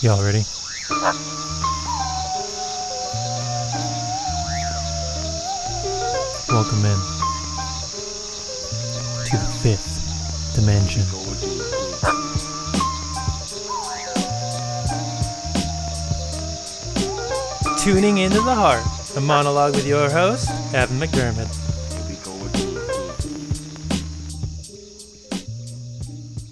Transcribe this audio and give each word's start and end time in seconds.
Y'all 0.00 0.22
ready? 0.22 0.44
Welcome 6.48 6.84
in 6.84 6.98
to 9.24 9.36
the 9.36 9.50
fifth 9.60 10.54
dimension. 10.54 11.02
Tuning 17.80 18.18
into 18.18 18.40
the 18.42 18.54
heart, 18.54 18.84
a 19.16 19.20
monologue 19.20 19.74
with 19.74 19.84
your 19.84 20.08
host, 20.08 20.48
Evan 20.72 21.00
McDermott. 21.00 21.52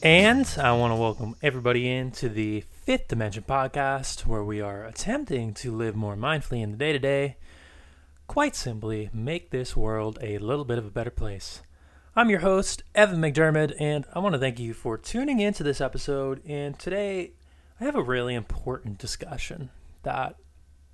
And 0.02 0.46
I 0.60 0.72
want 0.72 0.92
to 0.92 0.96
welcome 0.96 1.36
everybody 1.42 1.88
into 1.88 2.28
the 2.28 2.64
Fifth 2.86 3.08
Dimension 3.08 3.42
podcast, 3.42 4.26
where 4.26 4.44
we 4.44 4.60
are 4.60 4.84
attempting 4.84 5.52
to 5.54 5.74
live 5.74 5.96
more 5.96 6.14
mindfully 6.14 6.62
in 6.62 6.70
the 6.70 6.76
day 6.76 6.92
to 6.92 7.00
day. 7.00 7.36
Quite 8.28 8.54
simply, 8.54 9.10
make 9.12 9.50
this 9.50 9.76
world 9.76 10.20
a 10.22 10.38
little 10.38 10.64
bit 10.64 10.78
of 10.78 10.86
a 10.86 10.90
better 10.92 11.10
place. 11.10 11.62
I'm 12.14 12.30
your 12.30 12.38
host, 12.38 12.84
Evan 12.94 13.20
McDermott, 13.20 13.74
and 13.80 14.06
I 14.14 14.20
want 14.20 14.34
to 14.34 14.38
thank 14.38 14.60
you 14.60 14.72
for 14.72 14.96
tuning 14.96 15.40
into 15.40 15.64
this 15.64 15.80
episode. 15.80 16.40
And 16.46 16.78
today, 16.78 17.32
I 17.80 17.86
have 17.86 17.96
a 17.96 18.02
really 18.04 18.36
important 18.36 18.98
discussion 18.98 19.70
that 20.04 20.36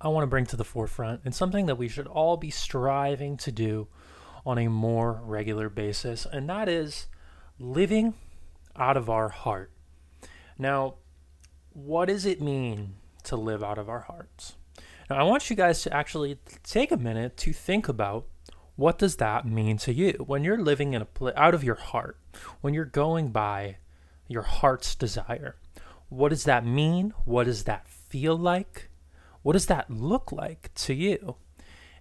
I 0.01 0.07
want 0.07 0.23
to 0.23 0.27
bring 0.27 0.47
to 0.47 0.57
the 0.57 0.63
forefront 0.63 1.21
and 1.23 1.35
something 1.35 1.67
that 1.67 1.77
we 1.77 1.89
should 1.89 2.07
all 2.07 2.37
be 2.37 2.49
striving 2.49 3.37
to 3.37 3.51
do 3.51 3.87
on 4.47 4.57
a 4.57 4.67
more 4.67 5.21
regular 5.23 5.69
basis, 5.69 6.25
and 6.25 6.49
that 6.49 6.67
is 6.67 7.05
living 7.59 8.15
out 8.75 8.97
of 8.97 9.11
our 9.11 9.29
heart. 9.29 9.69
Now, 10.57 10.95
what 11.73 12.07
does 12.07 12.25
it 12.25 12.41
mean 12.41 12.95
to 13.23 13.35
live 13.35 13.63
out 13.63 13.77
of 13.77 13.89
our 13.89 14.01
hearts? 14.01 14.55
Now, 15.09 15.17
I 15.17 15.23
want 15.23 15.49
you 15.49 15.55
guys 15.55 15.81
to 15.83 15.93
actually 15.93 16.37
take 16.63 16.91
a 16.91 16.97
minute 16.97 17.35
to 17.37 17.53
think 17.53 17.87
about 17.87 18.25
what 18.75 18.97
does 18.97 19.17
that 19.17 19.45
mean 19.45 19.77
to 19.77 19.93
you 19.93 20.23
when 20.25 20.43
you're 20.43 20.61
living 20.61 20.93
in 20.93 21.01
a 21.01 21.05
pl- 21.05 21.33
out 21.35 21.53
of 21.53 21.63
your 21.63 21.75
heart, 21.75 22.17
when 22.61 22.73
you're 22.73 22.85
going 22.85 23.31
by 23.31 23.77
your 24.27 24.43
heart's 24.43 24.95
desire. 24.95 25.55
What 26.09 26.29
does 26.29 26.43
that 26.45 26.65
mean? 26.65 27.13
What 27.25 27.45
does 27.45 27.63
that 27.65 27.87
feel 27.87 28.37
like? 28.37 28.89
What 29.41 29.53
does 29.53 29.67
that 29.67 29.89
look 29.89 30.31
like 30.31 30.73
to 30.75 30.93
you? 30.93 31.35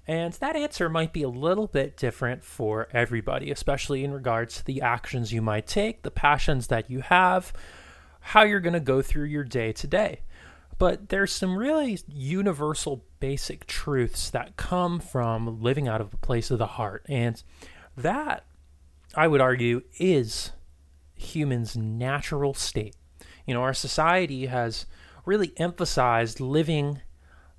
And 0.07 0.33
that 0.35 0.57
answer 0.57 0.89
might 0.89 1.13
be 1.13 1.23
a 1.23 1.29
little 1.29 1.67
bit 1.67 1.97
different 1.97 2.45
for 2.45 2.89
everybody, 2.93 3.51
especially 3.51 4.05
in 4.05 4.13
regards 4.13 4.57
to 4.57 4.65
the 4.65 4.81
actions 4.81 5.33
you 5.33 5.43
might 5.43 5.67
take, 5.67 6.03
the 6.03 6.11
passions 6.11 6.67
that 6.69 6.91
you 6.91 7.01
have, 7.01 7.53
how 8.23 8.43
you're 8.43 8.61
going 8.61 8.73
to 8.73 8.81
go 8.81 9.03
through 9.03 9.25
your 9.25 9.45
day 9.45 9.73
today. 9.73 10.21
But 10.79 11.11
there's 11.11 11.33
some 11.33 11.57
really 11.57 11.99
universal 12.09 13.05
basic 13.21 13.67
truths 13.67 14.31
that 14.31 14.57
come 14.57 14.99
from 14.99 15.61
living 15.63 15.87
out 15.87 16.01
of 16.01 16.13
a 16.13 16.17
place 16.17 16.51
of 16.51 16.59
the 16.59 16.67
heart. 16.67 17.05
And 17.09 17.41
that, 17.97 18.45
I 19.15 19.29
would 19.29 19.41
argue, 19.41 19.83
is 19.99 20.53
humans' 21.15 21.77
natural 21.77 22.55
state. 22.55 22.97
You 23.47 23.55
know, 23.55 23.63
our 23.63 23.75
society 23.75 24.47
has 24.47 24.87
really 25.25 25.53
emphasized 25.57 26.41
living 26.41 27.01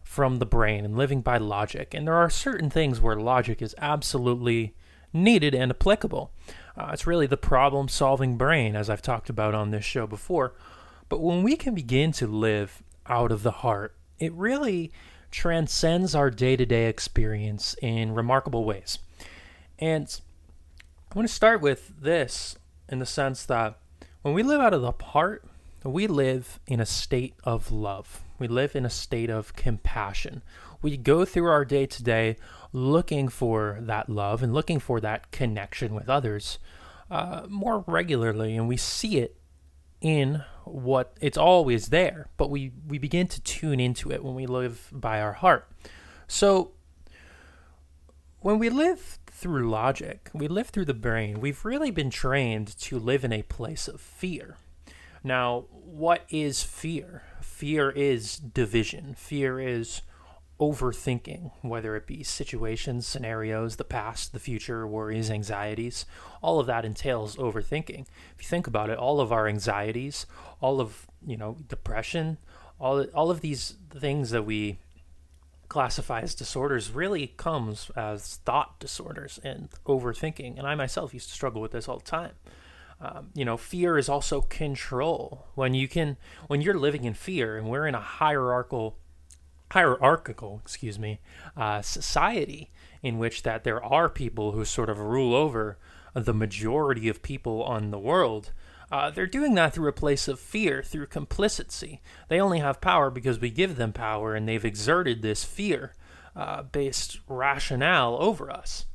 from 0.01 0.39
the 0.39 0.45
brain 0.45 0.85
and 0.85 0.97
living 0.97 1.21
by 1.21 1.37
logic. 1.37 1.93
And 1.93 2.07
there 2.07 2.15
are 2.15 2.29
certain 2.29 2.69
things 2.69 2.99
where 2.99 3.15
logic 3.15 3.61
is 3.61 3.75
absolutely 3.77 4.75
needed 5.13 5.55
and 5.55 5.71
applicable. 5.71 6.31
Uh, 6.77 6.89
it's 6.91 7.05
really 7.05 7.27
the 7.27 7.37
problem 7.37 7.87
solving 7.87 8.37
brain, 8.37 8.75
as 8.75 8.89
I've 8.89 9.01
talked 9.01 9.29
about 9.29 9.53
on 9.53 9.71
this 9.71 9.85
show 9.85 10.07
before. 10.07 10.53
But 11.07 11.21
when 11.21 11.43
we 11.43 11.55
can 11.55 11.75
begin 11.75 12.11
to 12.13 12.27
live 12.27 12.81
out 13.05 13.31
of 13.31 13.43
the 13.43 13.51
heart, 13.51 13.95
it 14.19 14.33
really 14.33 14.91
transcends 15.29 16.15
our 16.15 16.29
day 16.29 16.55
to 16.55 16.65
day 16.65 16.87
experience 16.87 17.75
in 17.81 18.13
remarkable 18.13 18.65
ways. 18.65 18.99
And 19.79 20.19
I 21.11 21.15
want 21.15 21.27
to 21.27 21.33
start 21.33 21.61
with 21.61 21.93
this 21.99 22.57
in 22.89 22.99
the 22.99 23.05
sense 23.05 23.45
that 23.45 23.77
when 24.21 24.33
we 24.33 24.41
live 24.43 24.61
out 24.61 24.73
of 24.73 24.81
the 24.81 24.93
heart, 25.05 25.45
we 25.83 26.07
live 26.07 26.59
in 26.65 26.79
a 26.79 26.85
state 26.85 27.35
of 27.43 27.71
love. 27.71 28.21
We 28.39 28.47
live 28.47 28.75
in 28.75 28.85
a 28.85 28.89
state 28.89 29.29
of 29.29 29.55
compassion. 29.55 30.41
We 30.83 30.97
go 30.97 31.25
through 31.25 31.47
our 31.47 31.65
day 31.65 31.87
to 31.87 32.03
day 32.03 32.35
looking 32.71 33.29
for 33.29 33.79
that 33.81 34.09
love 34.09 34.43
and 34.43 34.53
looking 34.53 34.79
for 34.79 34.99
that 34.99 35.31
connection 35.31 35.95
with 35.95 36.09
others 36.09 36.59
uh, 37.09 37.45
more 37.47 37.83
regularly, 37.87 38.55
and 38.55 38.67
we 38.67 38.77
see 38.77 39.17
it 39.17 39.37
in 40.01 40.43
what 40.65 41.15
it's 41.21 41.37
always 41.37 41.87
there, 41.87 42.27
but 42.37 42.49
we, 42.49 42.71
we 42.87 42.97
begin 42.97 43.27
to 43.27 43.41
tune 43.41 43.79
into 43.79 44.11
it 44.11 44.23
when 44.23 44.35
we 44.35 44.45
live 44.45 44.89
by 44.91 45.21
our 45.21 45.33
heart. 45.33 45.69
So, 46.27 46.71
when 48.39 48.59
we 48.59 48.69
live 48.69 49.19
through 49.27 49.69
logic, 49.69 50.29
we 50.33 50.47
live 50.47 50.67
through 50.69 50.85
the 50.85 50.93
brain, 50.93 51.39
we've 51.39 51.63
really 51.63 51.91
been 51.91 52.09
trained 52.09 52.77
to 52.79 52.99
live 52.99 53.23
in 53.23 53.31
a 53.31 53.43
place 53.43 53.87
of 53.87 54.01
fear. 54.01 54.57
Now, 55.23 55.65
what 55.69 56.25
is 56.29 56.63
fear? 56.63 57.23
Fear 57.41 57.91
is 57.91 58.37
division. 58.37 59.13
Fear 59.15 59.61
is 59.61 60.01
overthinking, 60.59 61.51
whether 61.61 61.95
it 61.95 62.07
be 62.07 62.23
situations, 62.23 63.07
scenarios, 63.07 63.75
the 63.77 63.83
past, 63.83 64.33
the 64.33 64.39
future, 64.39 64.87
worries, 64.87 65.29
anxieties. 65.29 66.05
All 66.41 66.59
of 66.59 66.67
that 66.67 66.85
entails 66.85 67.35
overthinking. 67.37 68.01
If 68.35 68.35
you 68.37 68.47
think 68.47 68.67
about 68.67 68.89
it, 68.89 68.97
all 68.97 69.19
of 69.19 69.31
our 69.31 69.47
anxieties, 69.47 70.25
all 70.61 70.79
of, 70.79 71.07
you 71.25 71.37
know, 71.37 71.57
depression, 71.67 72.37
all 72.79 73.03
all 73.13 73.31
of 73.31 73.41
these 73.41 73.75
things 73.91 74.29
that 74.31 74.43
we 74.43 74.79
classify 75.69 76.21
as 76.21 76.35
disorders 76.35 76.91
really 76.91 77.27
comes 77.27 77.89
as 77.95 78.35
thought 78.45 78.79
disorders 78.79 79.39
and 79.43 79.69
overthinking. 79.87 80.57
And 80.57 80.67
I 80.67 80.75
myself 80.75 81.13
used 81.13 81.29
to 81.29 81.33
struggle 81.33 81.61
with 81.61 81.71
this 81.71 81.87
all 81.87 81.97
the 81.97 82.03
time. 82.03 82.33
Um, 83.01 83.31
you 83.33 83.43
know, 83.43 83.57
fear 83.57 83.97
is 83.97 84.07
also 84.07 84.41
control. 84.41 85.47
When 85.55 85.73
you 85.73 85.87
can, 85.87 86.17
when 86.47 86.61
you're 86.61 86.77
living 86.77 87.05
in 87.05 87.15
fear, 87.15 87.57
and 87.57 87.67
we're 87.67 87.87
in 87.87 87.95
a 87.95 87.99
hierarchical, 87.99 88.97
hierarchical, 89.73 90.61
excuse 90.63 90.99
me, 90.99 91.19
uh, 91.57 91.81
society 91.81 92.69
in 93.01 93.17
which 93.17 93.41
that 93.41 93.63
there 93.63 93.83
are 93.83 94.07
people 94.07 94.51
who 94.51 94.63
sort 94.63 94.89
of 94.89 94.99
rule 94.99 95.33
over 95.35 95.77
the 96.13 96.33
majority 96.33 97.09
of 97.09 97.23
people 97.23 97.63
on 97.63 97.89
the 97.89 97.97
world. 97.99 98.51
Uh, 98.91 99.09
they're 99.09 99.25
doing 99.25 99.55
that 99.55 99.73
through 99.73 99.89
a 99.89 99.93
place 99.93 100.27
of 100.27 100.39
fear, 100.39 100.83
through 100.83 101.07
complicity. 101.07 102.01
They 102.29 102.39
only 102.39 102.59
have 102.59 102.81
power 102.81 103.09
because 103.09 103.39
we 103.39 103.49
give 103.49 103.75
them 103.75 103.91
power, 103.93 104.35
and 104.35 104.47
they've 104.47 104.63
exerted 104.63 105.23
this 105.23 105.43
fear-based 105.43 107.15
uh, 107.15 107.33
rationale 107.33 108.15
over 108.19 108.51
us. 108.51 108.85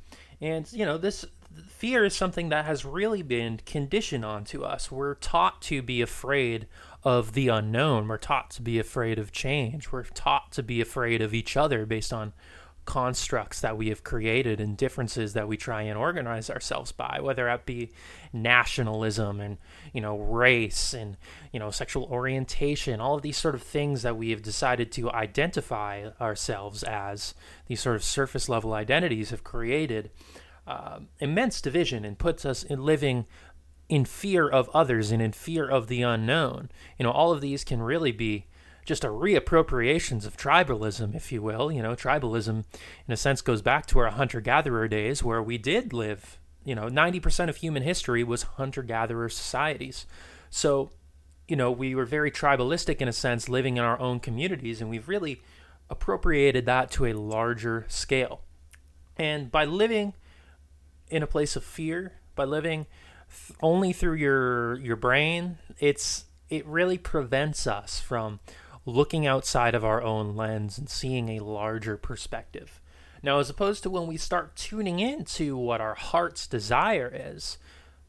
And 0.41 0.73
you 0.73 0.87
know, 0.87 0.97
this 0.97 1.25
fear 1.67 2.05
is 2.05 2.15
something 2.15 2.51
that 2.51 2.67
has 2.67 2.85
really 2.85 3.23
been 3.23 3.59
conditioned 3.67 4.25
onto 4.25 4.63
us. 4.63 4.93
We're 4.93 5.17
taught 5.17 5.61
to 5.63 5.83
be 5.83 6.01
afraid 6.01 6.69
of 7.05 7.33
the 7.33 7.49
unknown. 7.49 8.09
We're 8.09 8.19
taught 8.19 8.51
to 8.51 8.63
be 8.63 8.79
afraid 8.79 9.19
of 9.19 9.33
change. 9.33 9.93
We're 9.93 10.05
taught 10.05 10.53
to 10.53 10.63
be 10.63 10.81
afraid 10.81 11.23
of 11.23 11.35
each 11.35 11.57
other 11.57 11.87
based 11.87 12.13
on 12.13 12.33
constructs 12.89 13.61
that 13.61 13.77
we 13.77 13.91
have 13.91 14.03
created 14.03 14.61
and 14.63 14.75
differences 14.75 15.35
that 15.35 15.47
we 15.47 15.59
try 15.59 15.83
and 15.83 15.99
organize 15.99 16.49
ourselves 16.49 16.91
by 16.91 17.19
whether 17.21 17.45
that 17.45 17.67
be 17.67 17.91
nationalism 18.33 19.41
and 19.41 19.59
you 19.93 20.01
know 20.01 20.17
race 20.17 20.95
and 20.95 21.19
you 21.53 21.61
know 21.61 21.71
sexual 21.71 22.05
orientation 22.05 22.99
all 22.99 23.17
of 23.17 23.21
these 23.21 23.37
sort 23.37 23.55
of 23.55 23.63
things 23.63 24.01
that 24.01 24.17
we 24.17 24.31
have 24.31 24.41
decided 24.41 24.91
to 24.91 25.11
identify 25.13 26.09
ourselves 26.19 26.83
as 26.83 27.35
these 27.67 27.79
sort 27.79 27.95
of 27.95 28.03
surface 28.03 28.49
level 28.49 28.73
identities 28.73 29.29
have 29.29 29.45
created 29.45 30.11
uh, 30.67 30.99
immense 31.19 31.61
division 31.61 32.07
and 32.07 32.19
puts 32.19 32.47
us 32.47 32.63
in 32.63 32.83
living 32.83 33.27
in 33.89 34.05
fear 34.05 34.49
of 34.49 34.69
others 34.75 35.11
and 35.11 35.23
in 35.23 35.33
fear 35.33 35.69
of 35.69 35.89
the 35.89 36.03
unknown. 36.03 36.71
You 36.99 37.05
know, 37.05 37.11
all 37.11 37.33
of 37.33 37.41
these 37.41 37.65
can 37.65 37.81
really 37.81 38.13
be 38.13 38.47
just 38.85 39.05
a 39.05 39.09
reappropriations 39.09 40.27
of 40.27 40.37
tribalism, 40.37 41.15
if 41.15 41.33
you 41.33 41.43
will. 41.43 41.73
You 41.73 41.83
know, 41.83 41.95
tribalism, 41.95 42.65
in 43.07 43.13
a 43.13 43.17
sense, 43.17 43.41
goes 43.41 43.63
back 43.63 43.87
to 43.87 43.99
our 43.99 44.11
hunter 44.11 44.41
gatherer 44.41 44.89
days 44.89 45.23
where 45.23 45.43
we 45.43 45.59
did 45.59 45.93
live. 45.93 46.39
You 46.65 46.75
know, 46.75 46.89
90% 46.89 47.49
of 47.49 47.57
human 47.57 47.83
history 47.83 48.23
was 48.23 48.43
hunter 48.43 48.83
gatherer 48.83 49.29
societies. 49.29 50.07
So, 50.51 50.91
you 51.47 51.57
know, 51.57 51.71
we 51.71 51.95
were 51.95 52.05
very 52.05 52.31
tribalistic 52.31 52.97
in 52.99 53.09
a 53.09 53.13
sense, 53.13 53.49
living 53.49 53.77
in 53.77 53.85
our 53.85 53.99
own 53.99 54.21
communities, 54.21 54.81
and 54.81 54.91
we've 54.91 55.09
really 55.09 55.41
appropriated 55.91 56.67
that 56.67 56.91
to 56.91 57.07
a 57.07 57.15
larger 57.15 57.87
scale. 57.89 58.43
And 59.17 59.51
by 59.51 59.65
living 59.65 60.13
in 61.11 61.23
a 61.23 61.27
place 61.27 61.57
of 61.57 61.65
fear 61.65 62.13
by 62.39 62.45
living 62.45 62.87
th- 63.31 63.57
only 63.63 63.93
through 63.93 64.15
your 64.15 64.79
your 64.81 64.97
brain 64.97 65.59
it's 65.79 66.25
it 66.49 66.67
really 66.67 66.99
prevents 66.99 67.67
us 67.67 68.01
from 68.01 68.41
looking 68.87 69.27
outside 69.27 69.75
of 69.75 69.85
our 69.85 70.03
own 70.03 70.35
lens 70.35 70.79
and 70.79 70.89
seeing 70.89 71.29
a 71.29 71.41
larger 71.41 71.97
perspective 71.97 72.81
now 73.23 73.39
as 73.39 73.51
opposed 73.51 73.83
to 73.83 73.91
when 73.91 74.07
we 74.07 74.17
start 74.17 74.57
tuning 74.57 75.01
into 75.01 75.57
what 75.57 75.81
our 75.81 75.95
heart's 75.95 76.47
desire 76.47 77.13
is 77.15 77.59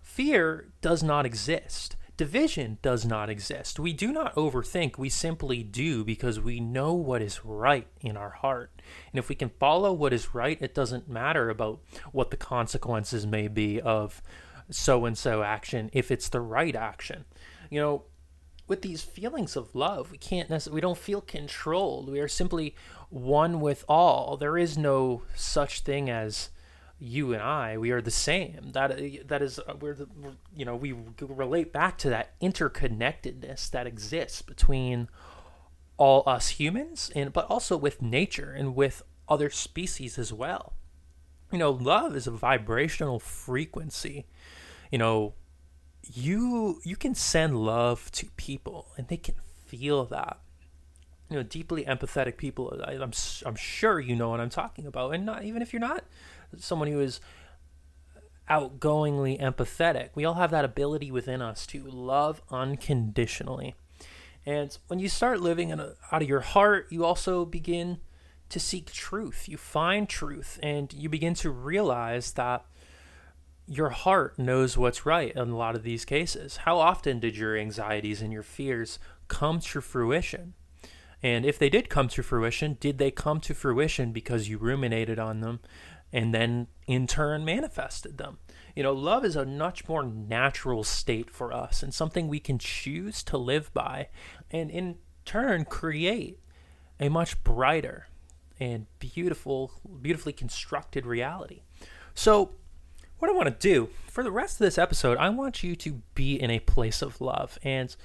fear 0.01 0.69
does 0.81 1.03
not 1.03 1.25
exist 1.25 1.95
Division 2.19 2.79
does 2.81 3.05
not 3.05 3.29
exist. 3.29 3.79
We 3.79 3.93
do 3.93 4.11
not 4.11 4.35
overthink, 4.35 4.97
we 4.97 5.07
simply 5.07 5.63
do 5.63 6.03
because 6.03 6.37
we 6.37 6.59
know 6.59 6.93
what 6.93 7.21
is 7.21 7.45
right 7.45 7.87
in 8.01 8.17
our 8.17 8.31
heart. 8.31 8.81
And 9.13 9.19
if 9.19 9.29
we 9.29 9.35
can 9.35 9.51
follow 9.57 9.93
what 9.93 10.11
is 10.11 10.35
right, 10.35 10.61
it 10.61 10.75
doesn't 10.75 11.07
matter 11.07 11.49
about 11.49 11.79
what 12.11 12.29
the 12.29 12.35
consequences 12.35 13.25
may 13.25 13.47
be 13.47 13.79
of 13.79 14.21
so 14.69 15.05
and 15.05 15.17
so 15.17 15.43
action 15.43 15.89
if 15.93 16.11
it's 16.11 16.29
the 16.29 16.41
right 16.41 16.75
action. 16.75 17.25
You 17.69 17.79
know, 17.79 18.03
with 18.67 18.81
these 18.81 19.01
feelings 19.01 19.55
of 19.55 19.73
love, 19.75 20.11
we 20.11 20.17
can't 20.17 20.49
necessarily, 20.49 20.75
we 20.75 20.81
don't 20.81 20.97
feel 20.97 21.21
controlled. 21.21 22.09
We 22.09 22.19
are 22.19 22.27
simply 22.27 22.75
one 23.09 23.59
with 23.59 23.83
all. 23.89 24.37
There 24.37 24.57
is 24.57 24.77
no 24.77 25.23
such 25.35 25.81
thing 25.81 26.09
as 26.09 26.49
you 26.99 27.33
and 27.33 27.41
I, 27.41 27.77
we 27.77 27.91
are 27.91 28.01
the 28.01 28.11
same. 28.11 28.71
That 28.73 29.27
that 29.27 29.41
is 29.41 29.57
uh, 29.59 29.75
we're 29.79 29.95
the, 29.95 30.07
you 30.53 30.65
know 30.65 30.75
we 30.75 30.93
relate 31.21 31.71
back 31.71 31.97
to 31.99 32.09
that 32.09 32.37
interconnectedness 32.41 33.71
that 33.71 33.87
exists 33.87 34.41
between 34.41 35.07
all 35.97 36.23
us 36.27 36.49
humans 36.49 37.09
and 37.15 37.31
but 37.31 37.45
also 37.45 37.77
with 37.77 38.01
nature 38.01 38.51
and 38.51 38.75
with 38.75 39.01
other 39.29 39.49
species 39.49 40.19
as 40.19 40.33
well. 40.33 40.73
You 41.51 41.57
know, 41.57 41.71
love 41.71 42.15
is 42.15 42.27
a 42.27 42.31
vibrational 42.31 43.19
frequency. 43.19 44.27
You 44.91 44.97
know, 44.97 45.33
you 46.03 46.81
you 46.83 46.95
can 46.95 47.15
send 47.15 47.57
love 47.57 48.11
to 48.11 48.27
people 48.37 48.87
and 48.97 49.07
they 49.07 49.17
can 49.17 49.35
feel 49.65 50.05
that. 50.05 50.39
You 51.29 51.37
know 51.37 51.43
deeply 51.43 51.85
empathetic 51.85 52.37
people 52.37 52.81
I, 52.83 52.93
I'm, 52.93 53.11
I'm 53.45 53.55
sure 53.55 53.99
you 53.99 54.15
know 54.15 54.29
what 54.29 54.39
i'm 54.39 54.49
talking 54.49 54.87
about. 54.87 55.13
And 55.13 55.25
not 55.25 55.43
even 55.43 55.61
if 55.61 55.71
you're 55.71 55.79
not 55.79 56.03
someone 56.57 56.87
who 56.87 56.99
is 56.99 57.19
outgoingly 58.49 59.39
empathetic 59.39 60.09
we 60.15 60.25
all 60.25 60.33
have 60.33 60.49
that 60.49 60.65
ability 60.65 61.11
within 61.11 61.39
us 61.39 61.67
to 61.67 61.83
love 61.83 62.41
unconditionally. 62.49 63.75
And 64.43 64.75
when 64.87 64.97
you 64.97 65.07
start 65.07 65.39
living 65.39 65.71
a, 65.71 65.93
out 66.11 66.23
of 66.23 66.27
your 66.27 66.39
heart 66.39 66.87
you 66.89 67.05
also 67.05 67.45
begin 67.45 67.99
to 68.49 68.59
seek 68.59 68.91
truth. 68.91 69.47
You 69.47 69.57
find 69.57 70.09
truth 70.09 70.59
and 70.63 70.91
you 70.91 71.09
begin 71.09 71.35
to 71.35 71.51
realize 71.51 72.31
that 72.31 72.65
your 73.69 73.89
heart 73.89 74.39
knows 74.39 74.77
what's 74.77 75.05
right 75.05 75.31
in 75.35 75.49
a 75.49 75.57
lot 75.57 75.75
of 75.75 75.83
these 75.83 76.03
cases. 76.03 76.57
How 76.57 76.79
often 76.79 77.19
did 77.19 77.37
your 77.37 77.55
anxieties 77.55 78.21
and 78.21 78.33
your 78.33 78.43
fears 78.43 78.97
come 79.27 79.59
to 79.59 79.79
fruition? 79.79 80.55
And 81.21 81.45
if 81.45 81.59
they 81.59 81.69
did 81.69 81.87
come 81.87 82.07
to 82.09 82.23
fruition, 82.23 82.77
did 82.79 82.97
they 82.97 83.11
come 83.11 83.39
to 83.41 83.53
fruition 83.53 84.11
because 84.11 84.49
you 84.49 84.57
ruminated 84.57 85.19
on 85.19 85.41
them 85.41 85.59
and 86.11 86.33
then 86.33 86.67
in 86.87 87.05
turn 87.05 87.45
manifested 87.45 88.17
them? 88.17 88.39
You 88.75 88.81
know, 88.81 88.93
love 88.93 89.23
is 89.23 89.35
a 89.35 89.45
much 89.45 89.87
more 89.87 90.03
natural 90.03 90.83
state 90.83 91.29
for 91.29 91.53
us 91.53 91.83
and 91.83 91.93
something 91.93 92.27
we 92.27 92.39
can 92.39 92.57
choose 92.57 93.21
to 93.23 93.37
live 93.37 93.71
by 93.73 94.09
and 94.49 94.71
in 94.71 94.95
turn 95.25 95.65
create 95.65 96.39
a 96.99 97.09
much 97.09 97.43
brighter 97.43 98.07
and 98.59 98.87
beautiful, 98.97 99.71
beautifully 100.01 100.33
constructed 100.33 101.05
reality. 101.05 101.61
So, 102.15 102.55
what 103.19 103.29
I 103.29 103.33
want 103.33 103.47
to 103.47 103.67
do 103.67 103.89
for 104.07 104.23
the 104.23 104.31
rest 104.31 104.55
of 104.55 104.65
this 104.65 104.77
episode, 104.77 105.17
I 105.17 105.29
want 105.29 105.63
you 105.63 105.75
to 105.75 106.01
be 106.15 106.35
in 106.35 106.49
a 106.49 106.59
place 106.59 107.01
of 107.01 107.21
love. 107.21 107.59
And 107.63 107.95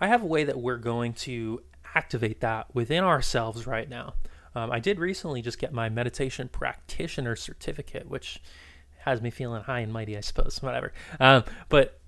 I 0.00 0.06
have 0.06 0.22
a 0.22 0.26
way 0.26 0.44
that 0.44 0.58
we're 0.58 0.78
going 0.78 1.12
to 1.14 1.62
activate 1.94 2.40
that 2.40 2.74
within 2.74 3.04
ourselves 3.04 3.66
right 3.66 3.88
now. 3.88 4.14
Um, 4.54 4.70
I 4.70 4.80
did 4.80 4.98
recently 4.98 5.42
just 5.42 5.58
get 5.58 5.72
my 5.72 5.88
meditation 5.88 6.48
practitioner 6.48 7.36
certificate, 7.36 8.08
which 8.08 8.40
has 8.98 9.20
me 9.20 9.30
feeling 9.30 9.62
high 9.62 9.80
and 9.80 9.92
mighty, 9.92 10.16
I 10.16 10.20
suppose, 10.20 10.58
whatever. 10.62 10.92
Um, 11.18 11.44
but 11.68 12.00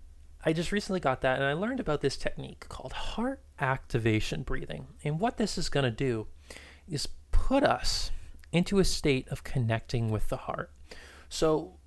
I 0.45 0.53
just 0.53 0.73
recently 0.73 1.01
got 1.01 1.23
that 1.23 1.39
and 1.39 1.45
I 1.45 1.55
learned 1.55 1.81
about 1.81 2.03
this 2.03 2.17
technique 2.17 2.67
called 2.69 2.93
heart 2.93 3.41
activation 3.59 4.43
breathing. 4.43 4.87
And 5.03 5.19
what 5.19 5.39
this 5.39 5.57
is 5.57 5.69
going 5.69 5.85
to 5.85 5.91
do 5.91 6.27
is 6.89 7.09
put 7.33 7.65
us 7.65 8.11
into 8.53 8.79
a 8.79 8.85
state 8.85 9.27
of 9.29 9.43
connecting 9.43 10.11
with 10.11 10.29
the 10.29 10.37
heart. 10.37 10.71
So, 11.29 11.79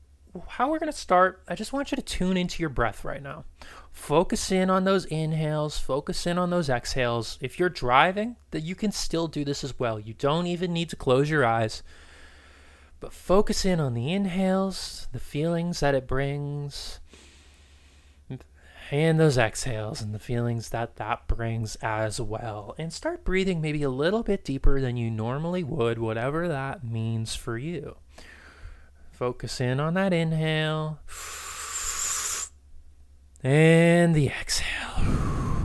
how 0.48 0.70
we're 0.70 0.80
going 0.80 0.92
to 0.92 0.98
start, 0.98 1.44
I 1.48 1.56
just 1.56 1.74
want 1.74 1.92
you 1.92 1.96
to 1.96 2.02
tune 2.02 2.38
into 2.38 2.62
your 2.62 2.70
breath 2.70 3.04
right 3.04 3.22
now. 3.22 3.46
Focus 3.92 4.52
in 4.52 4.70
on 4.70 4.84
those 4.84 5.06
inhales, 5.06 5.80
focus 5.80 6.28
in 6.28 6.38
on 6.38 6.50
those 6.50 6.70
exhales. 6.70 7.38
If 7.42 7.60
you're 7.60 7.70
driving, 7.70 8.36
that 8.52 8.62
you 8.62 8.76
can 8.76 8.92
still 8.92 9.28
do 9.28 9.44
this 9.44 9.64
as 9.64 9.80
well. 9.80 10.00
You 10.00 10.14
don't 10.14 10.48
even 10.48 10.74
need 10.74 10.90
to 10.90 10.96
close 10.96 11.30
your 11.30 11.46
eyes. 11.46 11.84
But 13.00 13.14
focus 13.14 13.66
in 13.66 13.80
on 13.80 13.94
the 13.94 14.12
inhales, 14.12 15.08
the 15.12 15.20
feelings 15.20 15.80
that 15.80 15.96
it 15.96 16.08
brings, 16.08 17.00
and 18.90 19.20
those 19.20 19.38
exhales 19.38 20.02
and 20.02 20.14
the 20.14 20.20
feelings 20.20 20.70
that 20.70 20.96
that 20.96 21.28
brings 21.28 21.76
as 21.78 22.22
well. 22.22 22.74
And 22.78 22.92
start 22.94 23.26
breathing 23.26 23.62
maybe 23.62 23.84
a 23.84 23.90
little 23.90 24.24
bit 24.24 24.46
deeper 24.46 24.80
than 24.80 24.98
you 24.98 25.12
normally 25.12 25.64
would, 25.64 26.00
whatever 26.00 26.48
that 26.48 26.84
means 26.84 27.36
for 27.36 27.58
you. 27.58 27.98
Focus 29.18 29.60
in 29.60 29.80
on 29.80 29.96
that 29.96 30.14
inhale. 30.14 31.00
And 33.44 34.14
the 34.14 34.28
exhale. 34.28 34.94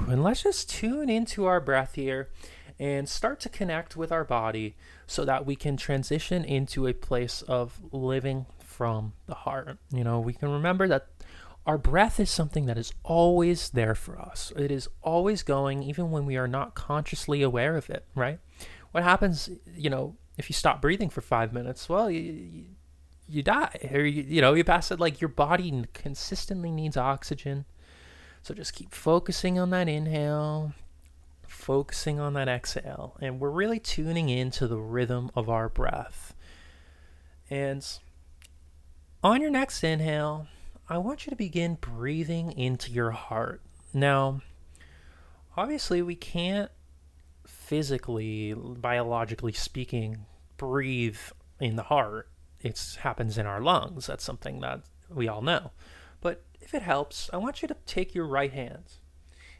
And 0.09 0.23
let's 0.25 0.43
just 0.43 0.71
tune 0.71 1.11
into 1.11 1.45
our 1.45 1.61
breath 1.61 1.95
here 1.95 2.31
and 2.79 3.07
start 3.07 3.41
to 3.41 3.51
connect 3.51 3.95
with 3.95 4.11
our 4.11 4.25
body 4.25 4.75
so 5.07 5.27
that 5.27 5.45
we 5.45 5.55
can 5.55 5.77
transition 5.77 6.47
into 6.47 6.87
a 6.87 6.95
place 6.95 7.43
of 7.43 7.79
living 7.93 8.47
from 8.59 9.13
the 9.27 9.35
heart. 9.35 9.77
You 9.93 10.03
know, 10.03 10.19
we 10.19 10.33
can 10.33 10.49
remember 10.49 10.89
that 10.89 11.09
our 11.67 11.77
breath 11.77 12.19
is 12.19 12.31
something 12.31 12.65
that 12.65 12.79
is 12.79 12.95
always 13.03 13.69
there 13.69 13.95
for 13.95 14.19
us. 14.19 14.51
It 14.57 14.71
is 14.71 14.89
always 15.03 15.43
going, 15.43 15.83
even 15.83 16.11
when 16.11 16.25
we 16.25 16.39
are 16.39 16.49
not 16.49 16.75
consciously 16.75 17.43
aware 17.43 17.77
of 17.77 17.91
it, 17.91 18.07
right? 18.15 18.39
What 18.93 19.05
happens, 19.05 19.51
you 19.77 19.91
know, 19.91 20.17
if 20.39 20.49
you 20.49 20.55
stop 20.55 20.81
breathing 20.81 21.11
for 21.11 21.21
five 21.21 21.53
minutes? 21.53 21.87
Well, 21.87 22.11
you, 22.11 22.65
you, 23.29 23.43
die 23.43 23.89
or 23.93 24.01
you, 24.01 24.23
you 24.23 24.41
know 24.41 24.55
you 24.55 24.65
pass 24.65 24.91
it. 24.91 25.01
Like 25.01 25.21
your 25.21 25.29
body 25.29 25.85
consistently 25.95 26.71
needs 26.71 26.97
oxygen. 26.97 27.65
So 28.43 28.55
just 28.55 28.75
keep 28.75 28.93
focusing 28.93 29.59
on 29.59 29.71
that 29.71 29.89
inhale 29.89 30.75
focusing 31.53 32.19
on 32.19 32.33
that 32.33 32.49
exhale 32.49 33.17
and 33.21 33.39
we're 33.39 33.51
really 33.51 33.79
tuning 33.79 34.29
into 34.29 34.67
the 34.67 34.79
rhythm 34.79 35.31
of 35.37 35.49
our 35.49 35.69
breath. 35.69 36.35
And 37.51 37.87
on 39.23 39.41
your 39.41 39.51
next 39.51 39.85
inhale 39.85 40.49
i 40.89 40.99
want 40.99 41.25
you 41.25 41.31
to 41.31 41.37
begin 41.37 41.77
breathing 41.81 42.53
into 42.53 42.91
your 42.91 43.13
heart. 43.13 43.63
Now 43.93 44.41
obviously 45.57 46.03
we 46.03 46.17
can't 46.17 46.71
physically 47.47 48.55
biologically 48.55 49.53
speaking 49.53 50.27
breathe 50.57 51.19
in 51.61 51.77
the 51.77 51.85
heart 51.85 52.29
it 52.63 52.99
happens 53.01 53.39
in 53.39 53.47
our 53.47 53.61
lungs. 53.61 54.07
That's 54.07 54.25
something 54.25 54.61
that 54.61 54.83
we 55.11 55.29
all 55.29 55.43
know. 55.43 55.73
But 56.21 56.45
if 56.61 56.75
it 56.75 56.83
helps, 56.83 57.29
I 57.33 57.37
want 57.37 57.63
you 57.63 57.69
to 57.69 57.77
take 57.87 58.15
your 58.15 58.27
right 58.27 58.53
hand 58.53 58.85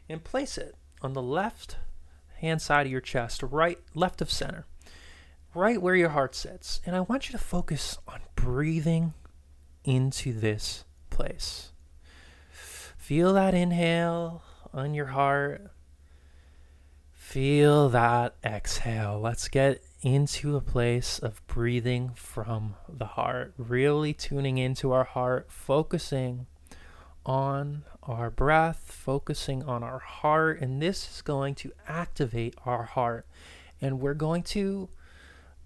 and 0.09 0.23
place 0.23 0.57
it 0.57 0.75
on 1.01 1.13
the 1.13 1.21
left 1.21 1.77
hand 2.39 2.61
side 2.61 2.85
of 2.85 2.91
your 2.91 3.01
chest, 3.01 3.43
right 3.43 3.79
left 3.93 4.21
of 4.21 4.31
center, 4.31 4.65
right 5.53 5.81
where 5.81 5.95
your 5.95 6.09
heart 6.09 6.35
sits. 6.35 6.81
And 6.85 6.95
I 6.95 7.01
want 7.01 7.29
you 7.29 7.37
to 7.37 7.43
focus 7.43 7.97
on 8.07 8.21
breathing 8.35 9.13
into 9.83 10.33
this 10.33 10.85
place. 11.09 11.71
Feel 12.97 13.33
that 13.33 13.53
inhale 13.53 14.43
on 14.73 14.93
your 14.93 15.07
heart. 15.07 15.69
Feel 17.11 17.89
that 17.89 18.35
exhale. 18.45 19.19
Let's 19.19 19.47
get 19.47 19.83
into 20.03 20.57
a 20.57 20.61
place 20.61 21.17
of 21.17 21.45
breathing 21.47 22.11
from 22.13 22.75
the 22.89 23.05
heart, 23.05 23.53
really 23.57 24.13
tuning 24.13 24.57
into 24.57 24.91
our 24.91 25.05
heart, 25.05 25.49
focusing 25.49 26.45
on 27.25 27.83
our 28.03 28.29
breath, 28.29 28.83
focusing 28.85 29.63
on 29.63 29.81
our 29.81 29.99
heart, 29.99 30.59
and 30.59 30.81
this 30.81 31.09
is 31.09 31.21
going 31.21 31.55
to 31.55 31.71
activate 31.87 32.53
our 32.65 32.83
heart. 32.83 33.25
And 33.81 34.01
we're 34.01 34.13
going 34.13 34.43
to 34.43 34.89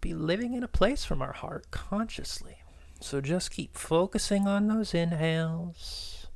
be 0.01 0.13
living 0.13 0.53
in 0.53 0.63
a 0.63 0.67
place 0.67 1.03
from 1.03 1.21
our 1.21 1.33
heart 1.33 1.71
consciously. 1.71 2.59
So 2.99 3.21
just 3.21 3.51
keep 3.51 3.75
focusing 3.75 4.47
on 4.47 4.67
those 4.67 4.93
inhales, 4.93 6.27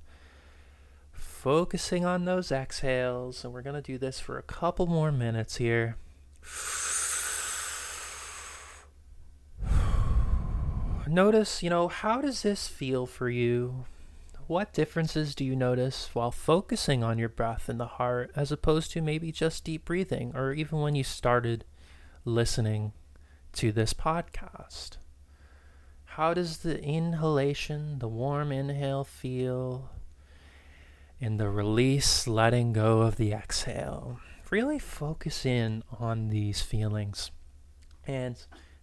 focusing 1.12 2.04
on 2.04 2.26
those 2.26 2.52
exhales, 2.52 3.44
and 3.44 3.54
we're 3.54 3.62
going 3.62 3.76
to 3.76 3.82
do 3.82 3.98
this 4.00 4.20
for 4.20 4.40
a 4.40 4.44
couple 4.44 4.88
more 4.88 5.12
minutes 5.12 5.58
here. 5.58 5.98
Notice, 11.12 11.62
you 11.62 11.70
know, 11.70 11.88
how 11.88 12.22
does 12.22 12.42
this 12.42 12.68
feel 12.68 13.06
for 13.06 13.30
you? 13.30 13.86
What 14.48 14.74
differences 14.74 15.36
do 15.36 15.46
you 15.46 15.56
notice 15.56 16.10
while 16.14 16.32
focusing 16.32 17.04
on 17.04 17.18
your 17.18 17.30
breath 17.30 17.70
and 17.70 17.80
the 17.80 17.86
heart 17.86 18.32
as 18.36 18.52
opposed 18.52 18.92
to 18.92 19.02
maybe 19.02 19.32
just 19.32 19.64
deep 19.64 19.86
breathing 19.86 20.32
or 20.36 20.54
even 20.54 20.82
when 20.82 20.96
you 20.96 21.04
started 21.04 21.64
listening 22.26 22.94
to 23.54 23.72
this 23.72 23.94
podcast? 23.94 24.98
How 26.06 26.34
does 26.34 26.58
the 26.58 26.82
inhalation, 26.84 28.00
the 28.00 28.10
warm 28.10 28.52
inhale 28.52 29.04
feel? 29.04 29.92
and 31.22 31.40
the 31.40 31.50
release, 31.50 32.28
letting 32.28 32.74
go 32.74 33.02
of 33.02 33.18
the 33.18 33.32
exhale. 33.32 34.20
Really 34.50 34.80
focus 34.80 35.46
in 35.46 35.84
on 36.00 36.30
these 36.30 36.62
feelings. 36.62 37.30
And 38.08 38.36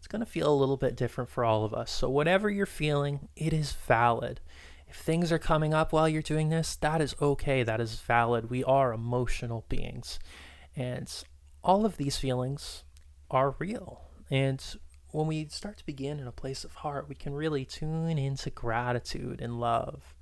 going 0.08 0.20
to 0.20 0.26
feel 0.26 0.52
a 0.52 0.54
little 0.54 0.76
bit 0.76 0.96
different 0.96 1.30
for 1.30 1.44
all 1.44 1.64
of 1.64 1.74
us. 1.74 1.90
So, 1.90 2.08
whatever 2.08 2.50
you're 2.50 2.66
feeling, 2.66 3.28
it 3.36 3.52
is 3.52 3.72
valid. 3.72 4.40
If 4.88 4.96
things 4.96 5.30
are 5.30 5.38
coming 5.38 5.74
up 5.74 5.92
while 5.92 6.08
you're 6.08 6.22
doing 6.22 6.48
this, 6.48 6.74
that 6.76 7.00
is 7.00 7.14
okay. 7.20 7.62
That 7.62 7.80
is 7.80 8.00
valid. 8.00 8.48
We 8.48 8.64
are 8.64 8.92
emotional 8.92 9.66
beings. 9.68 10.18
And 10.74 11.12
all 11.62 11.84
of 11.84 11.98
these 11.98 12.16
feelings 12.16 12.84
are 13.30 13.54
real. 13.58 14.00
And 14.30 14.64
when 15.10 15.26
we 15.26 15.46
start 15.48 15.76
to 15.78 15.86
begin 15.86 16.18
in 16.18 16.26
a 16.26 16.32
place 16.32 16.64
of 16.64 16.76
heart, 16.76 17.08
we 17.08 17.14
can 17.14 17.34
really 17.34 17.64
tune 17.64 18.18
into 18.18 18.50
gratitude 18.50 19.40
and 19.40 19.60
love. 19.60 20.14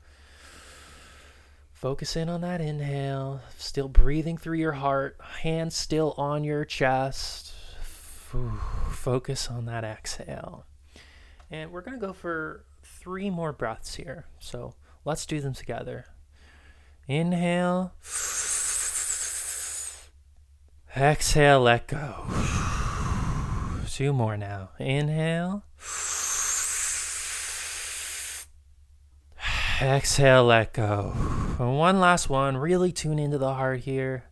Focus 1.72 2.16
in 2.16 2.28
on 2.28 2.40
that 2.40 2.60
inhale, 2.60 3.42
still 3.58 3.88
breathing 3.88 4.38
through 4.38 4.58
your 4.58 4.72
heart, 4.72 5.18
hands 5.42 5.76
still 5.76 6.14
on 6.16 6.42
your 6.42 6.64
chest. 6.64 7.52
Focus 8.90 9.48
on 9.50 9.66
that 9.66 9.84
exhale. 9.84 10.66
And 11.50 11.70
we're 11.70 11.82
going 11.82 11.98
to 11.98 12.06
go 12.06 12.12
for 12.12 12.64
three 12.82 13.30
more 13.30 13.52
breaths 13.52 13.94
here. 13.94 14.26
So 14.38 14.74
let's 15.04 15.26
do 15.26 15.40
them 15.40 15.54
together. 15.54 16.06
Inhale. 17.08 17.92
Exhale, 20.96 21.60
let 21.60 21.86
go. 21.86 22.24
Two 23.88 24.12
more 24.12 24.36
now. 24.36 24.70
Inhale. 24.78 25.62
Exhale, 29.80 30.44
let 30.44 30.72
go. 30.72 31.12
And 31.58 31.78
one 31.78 32.00
last 32.00 32.28
one. 32.28 32.56
Really 32.56 32.92
tune 32.92 33.18
into 33.18 33.38
the 33.38 33.54
heart 33.54 33.80
here. 33.80 34.24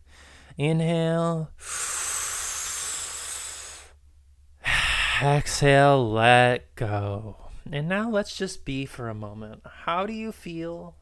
Inhale. 0.57 1.51
Exhale, 5.25 6.11
let 6.11 6.75
go. 6.75 7.37
And 7.71 7.89
now 7.89 8.11
let's 8.11 8.37
just 8.37 8.63
be 8.63 8.85
for 8.85 9.09
a 9.09 9.15
moment. 9.15 9.63
How 9.65 10.05
do 10.05 10.13
you 10.13 10.31
feel? 10.31 10.95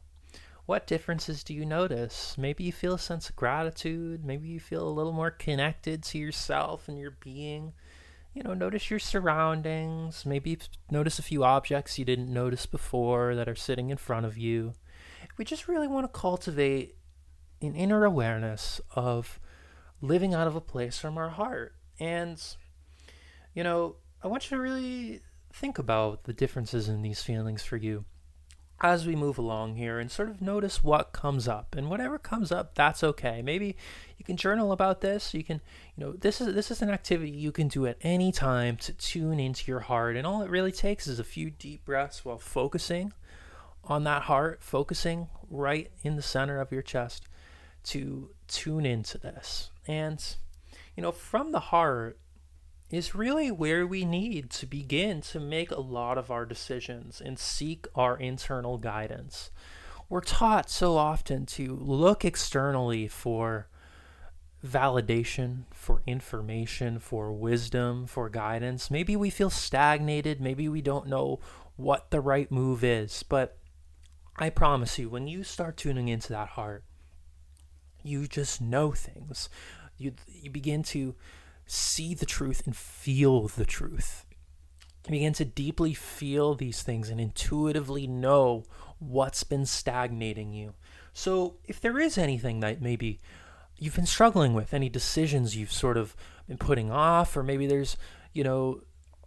What 0.66 0.88
differences 0.88 1.44
do 1.44 1.54
you 1.54 1.66
notice? 1.66 2.38
Maybe 2.38 2.64
you 2.64 2.72
feel 2.72 2.94
a 2.94 3.00
sense 3.00 3.30
of 3.30 3.36
gratitude. 3.36 4.24
Maybe 4.24 4.48
you 4.48 4.62
feel 4.62 4.88
a 4.88 4.90
little 4.90 5.12
more 5.12 5.30
connected 5.30 6.04
to 6.04 6.18
yourself 6.18 6.88
and 6.88 6.98
your 6.98 7.12
being 7.12 7.74
you 8.34 8.42
know, 8.42 8.54
notice 8.54 8.90
your 8.90 9.00
surroundings. 9.00 10.26
Maybe 10.26 10.58
notice 10.90 11.20
a 11.20 11.24
few 11.24 11.44
objects 11.44 12.00
you 12.00 12.06
didn't 12.06 12.34
notice 12.34 12.66
before 12.66 13.36
that 13.36 13.50
are 13.50 13.56
sitting 13.56 13.90
in 13.90 13.98
front 13.98 14.26
of 14.26 14.38
you. 14.38 14.74
We 15.38 15.46
just 15.46 15.68
really 15.68 15.88
want 15.88 16.12
to 16.12 16.20
cultivate 16.20 16.96
an 17.62 17.76
inner 17.76 18.06
awareness 18.06 18.82
of 18.96 19.40
living 20.02 20.34
out 20.34 20.48
of 20.48 20.56
a 20.56 20.62
place 20.62 20.98
from 20.98 21.18
our 21.18 21.30
heart. 21.30 21.76
And, 22.00 22.42
you 23.54 23.64
know, 23.64 23.98
I 24.24 24.28
want 24.28 24.50
you 24.50 24.56
to 24.56 24.64
really 24.64 25.20
think 25.52 25.78
about 25.78 26.24
the 26.24 26.34
differences 26.34 26.88
in 26.88 27.02
these 27.02 27.22
feelings 27.22 27.62
for 27.62 27.76
you 27.76 28.06
as 28.82 29.06
we 29.06 29.16
move 29.16 29.38
along 29.38 29.76
here 29.76 30.00
and 30.00 30.10
sort 30.10 30.30
of 30.30 30.42
notice 30.42 30.84
what 30.84 31.12
comes 31.12 31.48
up. 31.48 31.76
And 31.76 31.90
whatever 31.90 32.18
comes 32.18 32.50
up 32.52 32.74
that's 32.74 33.04
okay. 33.04 33.42
Maybe 33.42 33.76
you 34.18 34.24
can 34.24 34.38
journal 34.38 34.72
about 34.72 35.02
this. 35.02 35.34
You 35.34 35.44
can 35.44 35.60
you 35.96 36.06
know 36.06 36.14
this 36.14 36.40
is 36.40 36.56
this 36.56 36.72
is 36.72 36.82
an 36.82 36.90
activity 36.90 37.32
you 37.32 37.52
can 37.52 37.68
do 37.68 37.86
at 37.86 37.98
any 38.02 38.32
time 38.32 38.78
to 38.78 38.94
tune 38.94 39.42
into 39.42 39.70
your 39.70 39.82
heart. 39.82 40.16
And 40.16 40.26
all 40.26 40.42
it 40.42 40.50
really 40.50 40.72
takes 40.72 41.06
is 41.06 41.20
a 41.20 41.26
few 41.26 41.50
deep 41.50 41.84
breaths 41.84 42.24
while 42.24 42.40
focusing 42.40 43.12
on 43.84 44.06
that 44.06 44.24
heart 44.24 44.64
focusing 44.64 45.28
right 45.50 45.92
in 46.02 46.16
the 46.16 46.22
center 46.22 46.62
of 46.62 46.72
your 46.72 46.82
chest 46.82 47.28
to 47.84 48.30
tune 48.48 48.86
into 48.86 49.18
this. 49.18 49.70
And 49.86 50.24
you 50.96 51.04
know 51.04 51.12
from 51.12 51.52
the 51.52 51.60
heart 51.60 52.18
is 52.94 53.16
really 53.16 53.50
where 53.50 53.88
we 53.88 54.06
need 54.06 54.52
to 54.52 54.68
begin 54.68 55.20
to 55.20 55.40
make 55.40 55.72
a 55.72 55.82
lot 55.82 56.16
of 56.16 56.30
our 56.30 56.46
decisions 56.46 57.20
and 57.20 57.40
seek 57.40 57.88
our 57.96 58.16
internal 58.16 58.78
guidance. 58.78 59.50
We're 60.10 60.22
taught 60.22 60.70
so 60.70 60.96
often 60.96 61.48
to 61.48 61.76
look 61.76 62.24
externally 62.24 63.08
for 63.08 63.68
validation, 64.64 65.64
for 65.74 66.04
information, 66.06 67.00
for 67.00 67.34
wisdom, 67.34 68.06
for 68.06 68.30
guidance. 68.30 68.92
Maybe 68.92 69.16
we 69.16 69.32
feel 69.32 69.50
stagnated, 69.50 70.40
maybe 70.40 70.70
we 70.70 70.82
don't 70.82 71.08
know 71.08 71.40
what 71.76 72.12
the 72.12 72.22
right 72.22 72.52
move 72.52 72.84
is, 72.84 73.24
but 73.24 73.58
I 74.38 74.52
promise 74.52 75.00
you, 75.00 75.10
when 75.10 75.28
you 75.28 75.44
start 75.44 75.78
tuning 75.78 76.10
into 76.10 76.30
that 76.30 76.50
heart, 76.50 76.84
you 78.04 78.28
just 78.28 78.62
know 78.62 78.92
things. 78.92 79.50
You 79.98 80.14
you 80.28 80.52
begin 80.52 80.84
to 80.84 81.16
see 81.74 82.14
the 82.14 82.26
truth 82.26 82.64
and 82.66 82.76
feel 82.76 83.48
the 83.48 83.66
truth. 83.66 84.26
Begin 85.10 85.34
to 85.34 85.46
deeply 85.46 85.94
feel 85.94 86.56
these 86.56 86.82
things 86.82 87.10
and 87.10 87.20
intuitively 87.20 88.08
know 88.08 88.64
what's 89.00 89.44
been 89.44 89.66
stagnating 89.66 90.54
you. 90.54 90.76
So, 91.14 91.56
if 91.66 91.82
there 91.82 92.00
is 92.00 92.18
anything 92.18 92.62
that 92.62 92.82
maybe 92.82 93.20
you've 93.78 93.96
been 93.96 94.06
struggling 94.06 94.54
with, 94.54 94.74
any 94.74 94.88
decisions 94.88 95.58
you've 95.58 95.74
sort 95.74 95.98
of 95.98 96.16
been 96.48 96.58
putting 96.58 96.90
off, 96.90 97.36
or 97.36 97.44
maybe 97.44 97.68
there's, 97.68 97.98
you 98.32 98.44
know, 98.44 98.82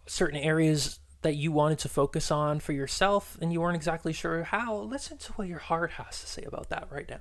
certain 0.07 0.39
areas 0.39 0.99
that 1.21 1.35
you 1.35 1.51
wanted 1.51 1.79
to 1.79 1.89
focus 1.89 2.31
on 2.31 2.59
for 2.59 2.73
yourself 2.73 3.37
and 3.41 3.51
you 3.51 3.61
weren't 3.61 3.75
exactly 3.75 4.13
sure 4.13 4.43
how, 4.43 4.75
listen 4.77 5.17
to 5.17 5.33
what 5.33 5.47
your 5.47 5.59
heart 5.59 5.91
has 5.91 6.21
to 6.21 6.27
say 6.27 6.43
about 6.43 6.69
that 6.69 6.87
right 6.89 7.09
now. 7.09 7.19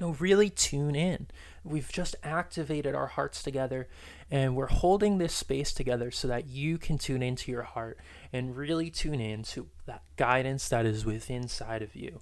No, 0.00 0.10
really 0.18 0.50
tune 0.50 0.96
in. 0.96 1.28
We've 1.64 1.90
just 1.90 2.16
activated 2.22 2.94
our 2.94 3.06
hearts 3.06 3.42
together 3.42 3.88
and 4.30 4.56
we're 4.56 4.66
holding 4.66 5.18
this 5.18 5.34
space 5.34 5.72
together 5.72 6.10
so 6.10 6.26
that 6.28 6.46
you 6.46 6.76
can 6.78 6.98
tune 6.98 7.22
into 7.22 7.52
your 7.52 7.62
heart 7.62 7.98
and 8.32 8.56
really 8.56 8.90
tune 8.90 9.20
in 9.20 9.42
to 9.44 9.68
that 9.86 10.02
guidance 10.16 10.68
that 10.68 10.86
is 10.86 11.04
within 11.04 11.42
inside 11.42 11.82
of 11.82 11.94
you. 11.94 12.20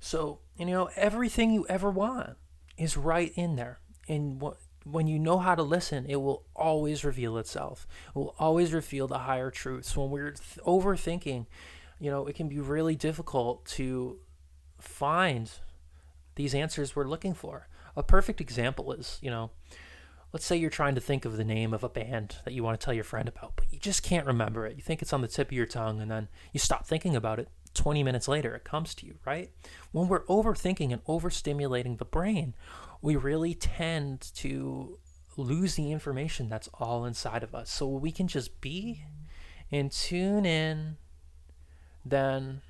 So, 0.00 0.40
you 0.56 0.66
know, 0.66 0.90
everything 0.94 1.50
you 1.50 1.66
ever 1.68 1.90
want 1.90 2.36
is 2.76 2.96
right 2.96 3.32
in 3.34 3.56
there. 3.56 3.80
And 4.08 4.40
what 4.40 4.58
when 4.84 5.06
you 5.06 5.18
know 5.18 5.38
how 5.38 5.54
to 5.54 5.62
listen, 5.62 6.06
it 6.08 6.16
will 6.16 6.44
always 6.56 7.04
reveal 7.04 7.36
itself. 7.36 7.86
It 8.08 8.18
will 8.18 8.34
always 8.38 8.72
reveal 8.72 9.06
the 9.06 9.18
higher 9.18 9.50
truths. 9.50 9.96
When 9.96 10.10
we're 10.10 10.30
th- 10.30 10.64
overthinking, 10.64 11.46
you 12.00 12.10
know, 12.10 12.26
it 12.26 12.34
can 12.34 12.48
be 12.48 12.58
really 12.58 12.96
difficult 12.96 13.66
to 13.66 14.18
find 14.78 15.50
these 16.36 16.54
answers 16.54 16.94
we're 16.94 17.08
looking 17.08 17.34
for. 17.34 17.68
A 17.98 18.02
perfect 18.04 18.40
example 18.40 18.92
is, 18.92 19.18
you 19.20 19.28
know, 19.28 19.50
let's 20.32 20.46
say 20.46 20.56
you're 20.56 20.70
trying 20.70 20.94
to 20.94 21.00
think 21.00 21.24
of 21.24 21.36
the 21.36 21.44
name 21.44 21.74
of 21.74 21.82
a 21.82 21.88
band 21.88 22.36
that 22.44 22.54
you 22.54 22.62
want 22.62 22.78
to 22.78 22.84
tell 22.84 22.94
your 22.94 23.02
friend 23.02 23.28
about, 23.28 23.54
but 23.56 23.72
you 23.72 23.78
just 23.80 24.04
can't 24.04 24.24
remember 24.24 24.66
it. 24.66 24.76
You 24.76 24.82
think 24.82 25.02
it's 25.02 25.12
on 25.12 25.20
the 25.20 25.26
tip 25.26 25.48
of 25.48 25.52
your 25.52 25.66
tongue, 25.66 26.00
and 26.00 26.08
then 26.08 26.28
you 26.52 26.60
stop 26.60 26.86
thinking 26.86 27.16
about 27.16 27.40
it. 27.40 27.48
20 27.74 28.04
minutes 28.04 28.28
later, 28.28 28.54
it 28.54 28.62
comes 28.62 28.94
to 28.94 29.06
you, 29.06 29.16
right? 29.26 29.50
When 29.90 30.06
we're 30.06 30.24
overthinking 30.26 30.92
and 30.92 31.04
overstimulating 31.06 31.98
the 31.98 32.04
brain, 32.04 32.54
we 33.02 33.16
really 33.16 33.54
tend 33.54 34.20
to 34.36 34.98
lose 35.36 35.74
the 35.74 35.90
information 35.90 36.48
that's 36.48 36.68
all 36.74 37.04
inside 37.04 37.42
of 37.42 37.52
us. 37.52 37.68
So 37.68 37.88
we 37.88 38.12
can 38.12 38.28
just 38.28 38.60
be 38.60 39.02
and 39.72 39.90
tune 39.90 40.46
in, 40.46 40.98
then, 42.04 42.62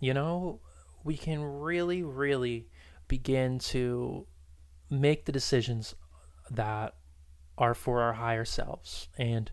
you 0.00 0.12
know, 0.12 0.60
we 1.04 1.16
can 1.16 1.42
really, 1.42 2.02
really 2.02 2.68
begin 3.06 3.58
to 3.58 4.26
make 4.92 5.24
the 5.24 5.32
decisions 5.32 5.94
that 6.50 6.94
are 7.58 7.74
for 7.74 8.00
our 8.00 8.14
higher 8.14 8.44
selves 8.44 9.08
and 9.18 9.50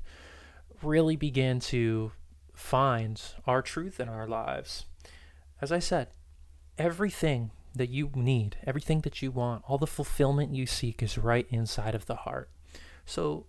really 0.81 1.15
begin 1.15 1.59
to 1.59 2.11
find 2.53 3.21
our 3.47 3.61
truth 3.61 3.99
in 3.99 4.09
our 4.09 4.27
lives. 4.27 4.85
As 5.61 5.71
I 5.71 5.79
said, 5.79 6.07
everything 6.77 7.51
that 7.75 7.89
you 7.89 8.09
need, 8.15 8.57
everything 8.65 9.01
that 9.01 9.21
you 9.21 9.31
want, 9.31 9.63
all 9.67 9.77
the 9.77 9.87
fulfillment 9.87 10.55
you 10.55 10.65
seek 10.65 11.03
is 11.03 11.17
right 11.17 11.47
inside 11.49 11.95
of 11.95 12.05
the 12.05 12.15
heart. 12.15 12.49
So, 13.05 13.45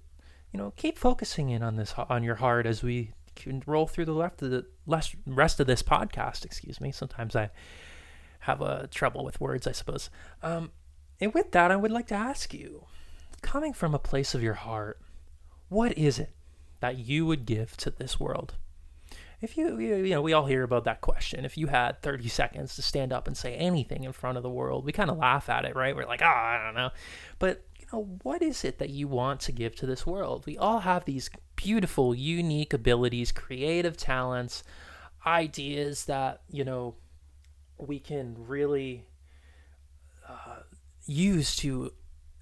you 0.52 0.58
know, 0.58 0.72
keep 0.76 0.98
focusing 0.98 1.50
in 1.50 1.62
on 1.62 1.76
this 1.76 1.94
on 1.96 2.22
your 2.22 2.36
heart 2.36 2.66
as 2.66 2.82
we 2.82 3.12
can 3.36 3.62
roll 3.66 3.86
through 3.86 4.04
the 4.04 4.12
left 4.12 4.42
of 4.42 4.50
the 4.50 4.66
rest 5.26 5.60
of 5.60 5.66
this 5.66 5.82
podcast. 5.82 6.44
Excuse 6.44 6.80
me. 6.80 6.92
Sometimes 6.92 7.34
I 7.34 7.50
have 8.40 8.60
a 8.60 8.88
trouble 8.88 9.24
with 9.24 9.40
words, 9.40 9.66
I 9.66 9.72
suppose. 9.72 10.10
Um, 10.42 10.72
and 11.20 11.34
with 11.34 11.52
that, 11.52 11.70
I 11.70 11.76
would 11.76 11.90
like 11.90 12.06
to 12.08 12.14
ask 12.14 12.54
you, 12.54 12.84
coming 13.42 13.72
from 13.72 13.94
a 13.94 13.98
place 13.98 14.34
of 14.34 14.42
your 14.42 14.54
heart, 14.54 15.00
what 15.68 15.96
is 15.96 16.18
it 16.18 16.30
that 16.80 16.98
you 16.98 17.26
would 17.26 17.46
give 17.46 17.76
to 17.78 17.90
this 17.90 18.18
world? 18.18 18.54
If 19.40 19.56
you, 19.56 19.78
you 19.78 20.10
know, 20.10 20.20
we 20.20 20.34
all 20.34 20.46
hear 20.46 20.62
about 20.62 20.84
that 20.84 21.00
question. 21.00 21.46
If 21.46 21.56
you 21.56 21.68
had 21.68 22.02
30 22.02 22.28
seconds 22.28 22.76
to 22.76 22.82
stand 22.82 23.12
up 23.12 23.26
and 23.26 23.36
say 23.36 23.54
anything 23.54 24.04
in 24.04 24.12
front 24.12 24.36
of 24.36 24.42
the 24.42 24.50
world, 24.50 24.84
we 24.84 24.92
kind 24.92 25.10
of 25.10 25.16
laugh 25.16 25.48
at 25.48 25.64
it, 25.64 25.74
right? 25.74 25.96
We're 25.96 26.04
like, 26.04 26.20
oh, 26.20 26.26
I 26.26 26.60
don't 26.62 26.74
know. 26.74 26.90
But, 27.38 27.64
you 27.78 27.86
know, 27.90 28.18
what 28.22 28.42
is 28.42 28.64
it 28.64 28.78
that 28.78 28.90
you 28.90 29.08
want 29.08 29.40
to 29.40 29.52
give 29.52 29.74
to 29.76 29.86
this 29.86 30.06
world? 30.06 30.44
We 30.46 30.58
all 30.58 30.80
have 30.80 31.06
these 31.06 31.30
beautiful, 31.56 32.14
unique 32.14 32.74
abilities, 32.74 33.32
creative 33.32 33.96
talents, 33.96 34.62
ideas 35.24 36.04
that, 36.04 36.42
you 36.50 36.64
know, 36.64 36.96
we 37.78 37.98
can 37.98 38.36
really 38.46 39.06
use 41.06 41.56
to 41.56 41.92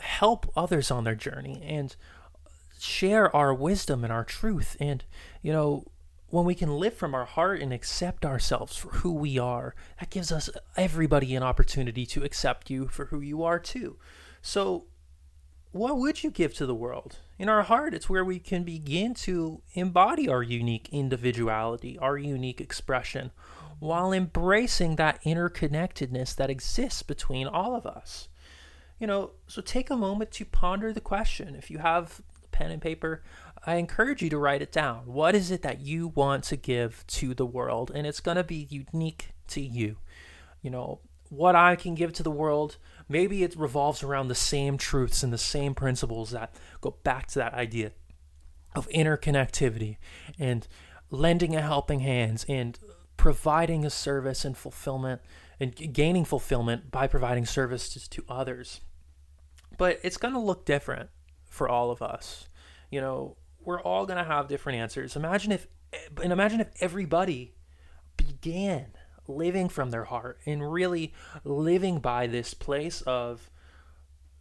help 0.01 0.51
others 0.57 0.91
on 0.91 1.05
their 1.05 1.15
journey 1.15 1.61
and 1.65 1.97
share 2.79 3.35
our 3.35 3.53
wisdom 3.53 4.05
and 4.05 4.13
our 4.13 4.25
truth. 4.25 4.77
And, 4.81 5.05
you 5.43 5.53
know, 5.53 5.85
when 6.31 6.45
we 6.45 6.55
can 6.55 6.77
live 6.77 6.95
from 6.95 7.15
our 7.15 7.25
heart 7.25 7.61
and 7.61 7.73
accept 7.73 8.25
ourselves 8.25 8.77
for 8.77 8.89
who 8.89 9.13
we 9.13 9.39
are, 9.39 9.75
that 9.99 10.11
gives 10.11 10.31
us 10.31 10.51
everybody 10.77 11.35
an 11.35 11.43
opportunity 11.43 12.05
to 12.07 12.23
accept 12.23 12.71
you 12.71 12.87
for 12.89 13.07
who 13.07 13.21
you 13.21 13.43
are 13.43 13.59
too. 13.59 13.97
So, 14.43 14.87
what 15.73 15.99
would 15.99 16.23
you 16.23 16.31
give 16.31 16.55
to 16.55 16.67
the 16.67 16.75
world? 16.75 17.19
In 17.39 17.49
our 17.49 17.63
heart, 17.63 17.95
it's 17.95 18.09
where 18.09 18.25
we 18.25 18.39
can 18.39 18.65
begin 18.65 19.15
to 19.15 19.63
embody 19.75 20.29
our 20.29 20.43
unique 20.43 20.89
individuality, 20.91 21.99
our 21.99 22.17
unique 22.17 22.61
expression, 22.61 23.31
while 23.79 24.13
embracing 24.13 24.97
that 24.97 25.23
interconnectedness 25.25 26.35
that 26.37 26.51
exists 26.51 27.03
between 27.03 27.47
all 27.47 27.75
of 27.75 27.87
us. 27.87 28.29
You 28.99 29.07
know, 29.07 29.31
so 29.47 29.63
take 29.63 29.91
a 29.91 29.97
moment 29.97 30.33
to 30.33 30.45
ponder 30.45 30.93
the 30.93 31.01
question. 31.01 31.55
If 31.55 31.71
you 31.71 31.79
have 31.79 32.21
pen 32.51 32.71
and 32.71 32.83
paper, 32.83 33.23
I 33.65 33.77
encourage 33.77 34.23
you 34.23 34.31
to 34.31 34.39
write 34.39 34.63
it 34.63 34.73
down. 34.73 35.03
What 35.07 35.35
is 35.35 35.51
it 35.51 35.63
that 35.63 35.81
you 35.81 36.09
want 36.09 36.45
to 36.45 36.57
give 36.57 37.07
to 37.09 37.35
the 37.35 37.47
world? 37.47 37.93
And 37.95 38.07
it's 38.07 38.21
going 38.21 38.37
to 38.37 38.45
be 38.45 38.67
unique 38.71 39.31
to 39.49 39.61
you. 39.61 39.99
You 40.63 40.71
know, 40.71 41.01
what 41.29 41.55
I 41.55 41.77
can 41.77 41.95
give 41.95 42.13
to 42.15 42.23
the 42.23 42.31
world, 42.31 42.79
maybe 43.09 43.43
it 43.43 43.57
revolves 43.57 44.03
around 44.03 44.29
the 44.29 44.35
same 44.35 44.79
truths 44.79 45.23
and 45.23 45.33
the 45.33 45.39
same 45.39 45.75
principles 45.75 46.31
that 46.31 46.55
go 46.81 46.97
back 47.05 47.27
to 47.29 47.39
that 47.39 47.55
idea 47.55 47.93
of 48.75 48.89
interconnectivity 48.89 49.97
and 50.39 50.67
lending 51.11 51.55
a 51.55 51.63
helping 51.63 52.01
hand 52.01 52.45
and 52.49 52.79
providing 53.17 53.85
a 53.85 53.91
service 53.91 54.45
and 54.45 54.57
fulfillment 54.57 55.21
and 55.59 55.93
gaining 55.93 56.25
fulfillment 56.25 56.91
by 56.91 57.07
providing 57.07 57.45
services 57.45 58.07
to 58.09 58.25
others. 58.29 58.81
But 59.79 60.01
it's 60.03 60.19
going 60.19 60.35
to 60.35 60.41
look 60.41 60.67
different 60.67 61.09
for 61.49 61.69
all 61.69 61.91
of 61.91 62.03
us. 62.03 62.49
You 62.91 63.01
know, 63.01 63.37
we're 63.65 63.81
all 63.81 64.05
going 64.05 64.19
to 64.19 64.31
have 64.31 64.49
different 64.49 64.79
answers. 64.79 65.17
Imagine 65.17 65.53
if 65.53 65.67
and 66.23 66.33
imagine 66.33 66.61
if 66.61 66.69
everybody 66.81 67.55
began 68.19 68.89
living 69.27 69.71
from 69.71 69.91
their 69.91 70.05
heart 70.05 70.39
and 70.45 70.71
really 70.71 71.15
living 71.45 71.99
by 71.99 72.27
this 72.27 72.53
place 72.53 73.01
of 73.03 73.51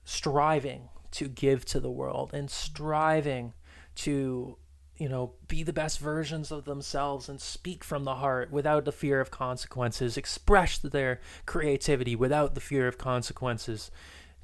striving 0.03 0.89
to 1.11 1.27
give 1.27 1.63
to 1.65 1.79
the 1.79 1.91
world 1.91 2.31
and 2.33 2.49
striving 2.51 3.53
to 3.95 4.57
you 4.97 5.07
know, 5.07 5.33
be 5.47 5.61
the 5.61 5.73
best 5.73 5.99
versions 5.99 6.51
of 6.51 6.65
themselves 6.65 7.29
and 7.29 7.39
speak 7.39 7.83
from 7.83 8.03
the 8.03 8.15
heart 8.15 8.51
without 8.51 8.83
the 8.85 8.91
fear 8.91 9.21
of 9.21 9.29
consequences, 9.29 10.17
express 10.17 10.79
their 10.79 11.19
creativity 11.45 12.15
without 12.15 12.55
the 12.55 12.61
fear 12.61 12.87
of 12.87 12.97
consequences, 12.97 13.91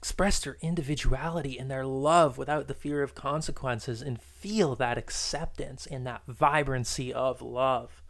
express 0.04 0.42
their 0.42 0.58
individuality 0.60 1.58
and 1.58 1.72
their 1.72 1.86
love 1.86 2.38
without 2.38 2.68
the 2.68 2.74
fear 2.74 3.04
of 3.04 3.16
consequences, 3.16 4.02
and 4.02 4.22
feel 4.22 4.76
that 4.76 4.98
acceptance 4.98 5.86
and 5.86 6.06
that 6.06 6.22
vibrancy 6.28 7.14
of 7.14 7.42
love. 7.42 8.04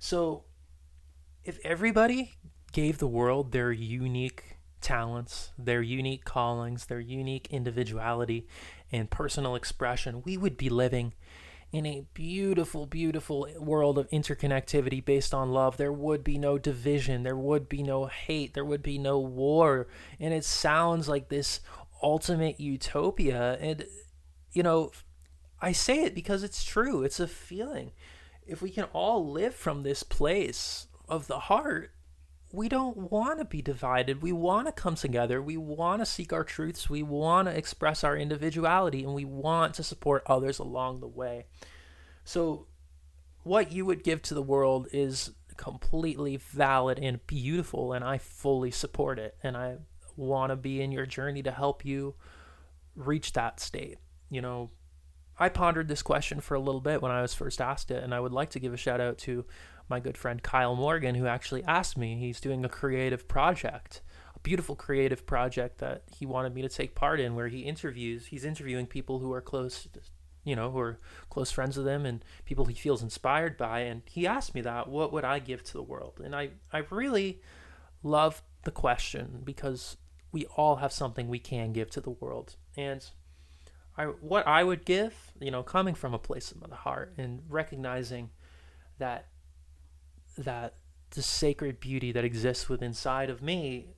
So, 0.00 0.42
if 1.44 1.60
everybody 1.62 2.32
gave 2.72 2.98
the 2.98 3.06
world 3.06 3.52
their 3.52 3.70
unique 3.70 4.56
talents, 4.80 5.52
their 5.56 5.82
unique 5.82 6.24
callings, 6.24 6.86
their 6.86 6.98
unique 6.98 7.46
individuality, 7.52 8.48
and 8.90 9.08
personal 9.08 9.54
expression, 9.54 10.22
we 10.24 10.36
would 10.36 10.56
be 10.56 10.68
living 10.68 11.14
in 11.72 11.84
a 11.84 12.06
beautiful, 12.14 12.86
beautiful 12.86 13.48
world 13.58 13.98
of 13.98 14.08
interconnectivity 14.10 15.04
based 15.04 15.34
on 15.34 15.50
love, 15.50 15.76
there 15.76 15.92
would 15.92 16.22
be 16.22 16.38
no 16.38 16.58
division, 16.58 17.22
there 17.22 17.36
would 17.36 17.68
be 17.68 17.82
no 17.82 18.06
hate, 18.06 18.54
there 18.54 18.64
would 18.64 18.82
be 18.82 18.98
no 18.98 19.18
war. 19.18 19.88
And 20.20 20.32
it 20.32 20.44
sounds 20.44 21.08
like 21.08 21.28
this 21.28 21.60
ultimate 22.02 22.60
utopia. 22.60 23.58
And, 23.60 23.84
you 24.52 24.62
know, 24.62 24.92
I 25.60 25.72
say 25.72 26.04
it 26.04 26.14
because 26.14 26.42
it's 26.42 26.64
true, 26.64 27.02
it's 27.02 27.20
a 27.20 27.28
feeling. 27.28 27.92
If 28.46 28.62
we 28.62 28.70
can 28.70 28.84
all 28.92 29.30
live 29.30 29.54
from 29.54 29.82
this 29.82 30.02
place 30.02 30.86
of 31.08 31.26
the 31.26 31.40
heart, 31.40 31.90
we 32.52 32.68
don't 32.68 33.10
want 33.10 33.38
to 33.38 33.44
be 33.44 33.60
divided. 33.60 34.22
We 34.22 34.32
want 34.32 34.66
to 34.66 34.72
come 34.72 34.94
together. 34.94 35.42
We 35.42 35.56
want 35.56 36.00
to 36.00 36.06
seek 36.06 36.32
our 36.32 36.44
truths. 36.44 36.88
We 36.88 37.02
want 37.02 37.48
to 37.48 37.56
express 37.56 38.04
our 38.04 38.16
individuality 38.16 39.02
and 39.02 39.14
we 39.14 39.24
want 39.24 39.74
to 39.74 39.82
support 39.82 40.22
others 40.26 40.58
along 40.58 41.00
the 41.00 41.08
way. 41.08 41.46
So, 42.24 42.66
what 43.42 43.70
you 43.70 43.86
would 43.86 44.02
give 44.02 44.22
to 44.22 44.34
the 44.34 44.42
world 44.42 44.88
is 44.92 45.30
completely 45.56 46.36
valid 46.36 46.98
and 46.98 47.24
beautiful, 47.26 47.92
and 47.92 48.04
I 48.04 48.18
fully 48.18 48.72
support 48.72 49.18
it. 49.18 49.36
And 49.42 49.56
I 49.56 49.76
want 50.16 50.50
to 50.50 50.56
be 50.56 50.80
in 50.80 50.90
your 50.90 51.06
journey 51.06 51.42
to 51.44 51.52
help 51.52 51.84
you 51.84 52.14
reach 52.96 53.32
that 53.34 53.60
state. 53.60 53.98
You 54.30 54.40
know, 54.40 54.70
I 55.38 55.48
pondered 55.48 55.88
this 55.88 56.02
question 56.02 56.40
for 56.40 56.54
a 56.54 56.60
little 56.60 56.80
bit 56.80 57.02
when 57.02 57.12
I 57.12 57.22
was 57.22 57.34
first 57.34 57.60
asked 57.60 57.90
it, 57.90 58.02
and 58.02 58.14
I 58.14 58.20
would 58.20 58.32
like 58.32 58.50
to 58.50 58.60
give 58.60 58.72
a 58.72 58.78
shout 58.78 59.00
out 59.00 59.18
to 59.18 59.44
my 59.88 60.00
good 60.00 60.18
friend 60.18 60.42
Kyle 60.42 60.74
Morgan, 60.74 61.14
who 61.14 61.26
actually 61.26 61.62
asked 61.64 61.96
me. 61.96 62.16
He's 62.16 62.40
doing 62.40 62.64
a 62.64 62.68
creative 62.68 63.28
project, 63.28 64.02
a 64.34 64.38
beautiful 64.40 64.74
creative 64.74 65.26
project 65.26 65.78
that 65.78 66.02
he 66.16 66.26
wanted 66.26 66.54
me 66.54 66.62
to 66.62 66.68
take 66.68 66.94
part 66.94 67.20
in, 67.20 67.34
where 67.34 67.48
he 67.48 67.60
interviews. 67.60 68.26
He's 68.26 68.44
interviewing 68.44 68.86
people 68.86 69.18
who 69.18 69.32
are 69.32 69.40
close, 69.40 69.88
you 70.44 70.56
know, 70.56 70.70
who 70.70 70.78
are 70.78 70.98
close 71.30 71.50
friends 71.50 71.76
with 71.76 71.86
him 71.86 72.04
and 72.04 72.24
people 72.44 72.64
he 72.64 72.74
feels 72.74 73.02
inspired 73.02 73.56
by. 73.56 73.80
And 73.80 74.02
he 74.06 74.26
asked 74.26 74.54
me 74.54 74.60
that, 74.62 74.88
what 74.88 75.12
would 75.12 75.24
I 75.24 75.38
give 75.38 75.62
to 75.64 75.72
the 75.72 75.82
world? 75.82 76.20
And 76.22 76.34
I, 76.34 76.50
I 76.72 76.82
really 76.90 77.40
love 78.02 78.42
the 78.64 78.70
question 78.70 79.42
because 79.44 79.96
we 80.32 80.46
all 80.56 80.76
have 80.76 80.92
something 80.92 81.28
we 81.28 81.38
can 81.38 81.72
give 81.72 81.90
to 81.90 82.00
the 82.00 82.10
world. 82.10 82.56
And 82.76 83.04
I, 83.96 84.04
what 84.04 84.46
I 84.46 84.62
would 84.62 84.84
give, 84.84 85.32
you 85.40 85.50
know, 85.50 85.62
coming 85.62 85.94
from 85.94 86.12
a 86.12 86.18
place 86.18 86.52
of 86.52 86.68
the 86.68 86.74
heart 86.74 87.14
and 87.16 87.42
recognizing 87.48 88.30
that 88.98 89.28
that 90.36 90.74
the 91.10 91.22
sacred 91.22 91.80
beauty 91.80 92.12
that 92.12 92.24
exists 92.24 92.68
within 92.68 92.88
inside 92.88 93.30
of 93.30 93.42
me, 93.42 93.94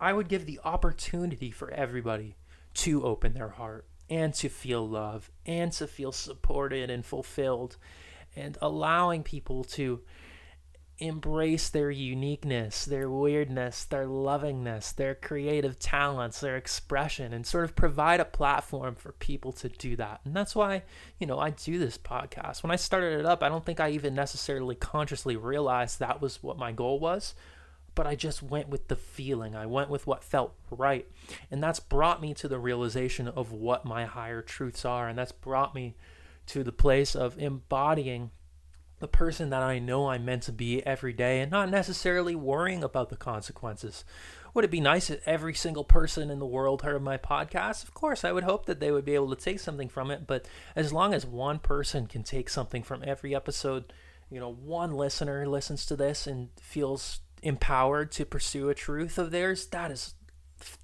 I 0.00 0.12
would 0.12 0.28
give 0.28 0.46
the 0.46 0.60
opportunity 0.64 1.50
for 1.50 1.70
everybody 1.70 2.36
to 2.74 3.04
open 3.04 3.34
their 3.34 3.50
heart 3.50 3.86
and 4.10 4.34
to 4.34 4.48
feel 4.48 4.86
love 4.88 5.30
and 5.46 5.72
to 5.72 5.86
feel 5.86 6.12
supported 6.12 6.90
and 6.90 7.04
fulfilled 7.04 7.76
and 8.36 8.58
allowing 8.60 9.22
people 9.22 9.64
to 9.64 10.00
embrace 11.02 11.68
their 11.68 11.90
uniqueness, 11.90 12.84
their 12.84 13.10
weirdness, 13.10 13.84
their 13.84 14.06
lovingness, 14.06 14.92
their 14.92 15.14
creative 15.14 15.78
talents, 15.78 16.40
their 16.40 16.56
expression, 16.56 17.32
and 17.32 17.46
sort 17.46 17.64
of 17.64 17.74
provide 17.74 18.20
a 18.20 18.24
platform 18.24 18.94
for 18.94 19.12
people 19.12 19.52
to 19.52 19.68
do 19.68 19.96
that. 19.96 20.20
And 20.24 20.34
that's 20.34 20.54
why, 20.54 20.82
you 21.18 21.26
know, 21.26 21.38
I 21.38 21.50
do 21.50 21.78
this 21.78 21.98
podcast. 21.98 22.62
When 22.62 22.70
I 22.70 22.76
started 22.76 23.18
it 23.18 23.26
up, 23.26 23.42
I 23.42 23.48
don't 23.48 23.66
think 23.66 23.80
I 23.80 23.90
even 23.90 24.14
necessarily 24.14 24.74
consciously 24.74 25.36
realized 25.36 25.98
that 25.98 26.22
was 26.22 26.42
what 26.42 26.58
my 26.58 26.72
goal 26.72 27.00
was. 27.00 27.34
But 27.94 28.06
I 28.06 28.14
just 28.14 28.42
went 28.42 28.68
with 28.68 28.88
the 28.88 28.96
feeling. 28.96 29.54
I 29.54 29.66
went 29.66 29.90
with 29.90 30.06
what 30.06 30.24
felt 30.24 30.54
right. 30.70 31.06
And 31.50 31.62
that's 31.62 31.80
brought 31.80 32.22
me 32.22 32.32
to 32.34 32.48
the 32.48 32.58
realization 32.58 33.28
of 33.28 33.52
what 33.52 33.84
my 33.84 34.06
higher 34.06 34.40
truths 34.40 34.86
are. 34.86 35.08
And 35.08 35.18
that's 35.18 35.32
brought 35.32 35.74
me 35.74 35.94
to 36.46 36.64
the 36.64 36.72
place 36.72 37.14
of 37.14 37.38
embodying 37.38 38.30
the 39.02 39.08
person 39.08 39.50
that 39.50 39.64
I 39.64 39.80
know 39.80 40.10
I'm 40.10 40.24
meant 40.24 40.44
to 40.44 40.52
be 40.52 40.80
every 40.86 41.12
day 41.12 41.40
and 41.40 41.50
not 41.50 41.68
necessarily 41.68 42.36
worrying 42.36 42.84
about 42.84 43.10
the 43.10 43.16
consequences. 43.16 44.04
Would 44.54 44.64
it 44.64 44.70
be 44.70 44.80
nice 44.80 45.10
if 45.10 45.26
every 45.26 45.54
single 45.54 45.82
person 45.82 46.30
in 46.30 46.38
the 46.38 46.46
world 46.46 46.82
heard 46.82 47.02
my 47.02 47.16
podcast? 47.16 47.82
Of 47.82 47.94
course, 47.94 48.24
I 48.24 48.30
would 48.30 48.44
hope 48.44 48.66
that 48.66 48.78
they 48.78 48.92
would 48.92 49.04
be 49.04 49.16
able 49.16 49.34
to 49.34 49.44
take 49.44 49.58
something 49.58 49.88
from 49.88 50.12
it, 50.12 50.24
but 50.24 50.46
as 50.76 50.92
long 50.92 51.14
as 51.14 51.26
one 51.26 51.58
person 51.58 52.06
can 52.06 52.22
take 52.22 52.48
something 52.48 52.84
from 52.84 53.02
every 53.04 53.34
episode, 53.34 53.92
you 54.30 54.38
know, 54.38 54.52
one 54.52 54.92
listener 54.92 55.48
listens 55.48 55.84
to 55.86 55.96
this 55.96 56.28
and 56.28 56.50
feels 56.60 57.22
empowered 57.42 58.12
to 58.12 58.24
pursue 58.24 58.68
a 58.68 58.74
truth 58.74 59.18
of 59.18 59.32
theirs, 59.32 59.66
that 59.66 59.90
is 59.90 60.14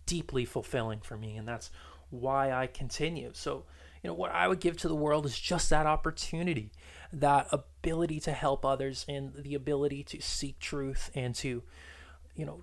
deeply 0.07 0.45
fulfilling 0.45 0.99
for 0.99 1.17
me, 1.17 1.37
and 1.37 1.47
that's 1.47 1.71
why 2.11 2.51
I 2.51 2.67
continue. 2.67 3.31
So, 3.33 3.65
you 4.03 4.09
know, 4.09 4.15
what 4.15 4.33
I 4.33 4.49
would 4.49 4.59
give 4.59 4.77
to 4.79 4.89
the 4.89 4.97
world 4.97 5.25
is 5.25 5.39
just 5.39 5.71
that 5.71 5.87
opportunity 5.87 6.73
that 7.13 7.47
ability 7.53 8.21
to 8.21 8.33
help 8.33 8.65
others 8.65 9.05
and 9.09 9.33
the 9.35 9.55
ability 9.55 10.03
to 10.05 10.21
seek 10.21 10.59
truth 10.59 11.11
and 11.15 11.35
to, 11.37 11.63
you 12.35 12.45
know, 12.45 12.63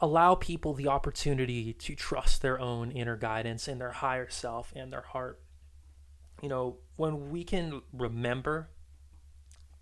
allow 0.00 0.34
people 0.34 0.74
the 0.74 0.88
opportunity 0.88 1.72
to 1.74 1.94
trust 1.94 2.42
their 2.42 2.58
own 2.58 2.90
inner 2.90 3.16
guidance 3.16 3.68
and 3.68 3.80
their 3.80 3.92
higher 3.92 4.28
self 4.28 4.72
and 4.74 4.92
their 4.92 5.02
heart. 5.02 5.40
You 6.42 6.48
know, 6.48 6.78
when 6.96 7.30
we 7.30 7.44
can 7.44 7.82
remember 7.92 8.70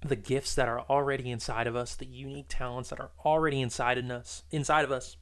the 0.00 0.16
gifts 0.16 0.54
that 0.54 0.68
are 0.68 0.80
already 0.80 1.30
inside 1.30 1.66
of 1.66 1.76
us, 1.76 1.94
the 1.94 2.06
unique 2.06 2.46
talents 2.48 2.90
that 2.90 3.00
are 3.00 3.10
already 3.24 3.60
inside 3.60 3.98
in 3.98 4.10
us, 4.10 4.42
inside 4.50 4.84
of 4.84 4.92
us, 4.92 5.16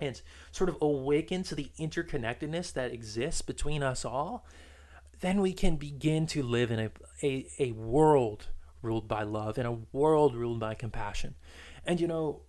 and 0.00 0.20
sort 0.50 0.68
of 0.68 0.76
awaken 0.80 1.42
to 1.44 1.54
the 1.54 1.70
interconnectedness 1.78 2.72
that 2.72 2.92
exists 2.92 3.42
between 3.42 3.82
us 3.82 4.04
all, 4.04 4.44
then 5.22 5.40
we 5.40 5.52
can 5.52 5.76
begin 5.76 6.26
to 6.26 6.42
live 6.42 6.70
in 6.70 6.78
a, 6.78 6.90
a, 7.22 7.48
a 7.58 7.72
world 7.72 8.48
ruled 8.82 9.08
by 9.08 9.22
love, 9.22 9.56
and 9.56 9.66
a 9.66 9.78
world 9.92 10.34
ruled 10.34 10.60
by 10.60 10.74
compassion. 10.74 11.34
And 11.86 12.00
you 12.00 12.06
know, 12.08 12.42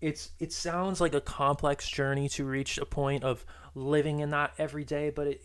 it's 0.00 0.30
it 0.38 0.52
sounds 0.52 1.00
like 1.00 1.14
a 1.14 1.20
complex 1.20 1.88
journey 1.88 2.28
to 2.30 2.44
reach 2.44 2.78
a 2.78 2.86
point 2.86 3.24
of 3.24 3.44
living 3.74 4.20
in 4.20 4.30
that 4.30 4.52
every 4.56 4.84
day, 4.84 5.10
but 5.10 5.26
it 5.26 5.42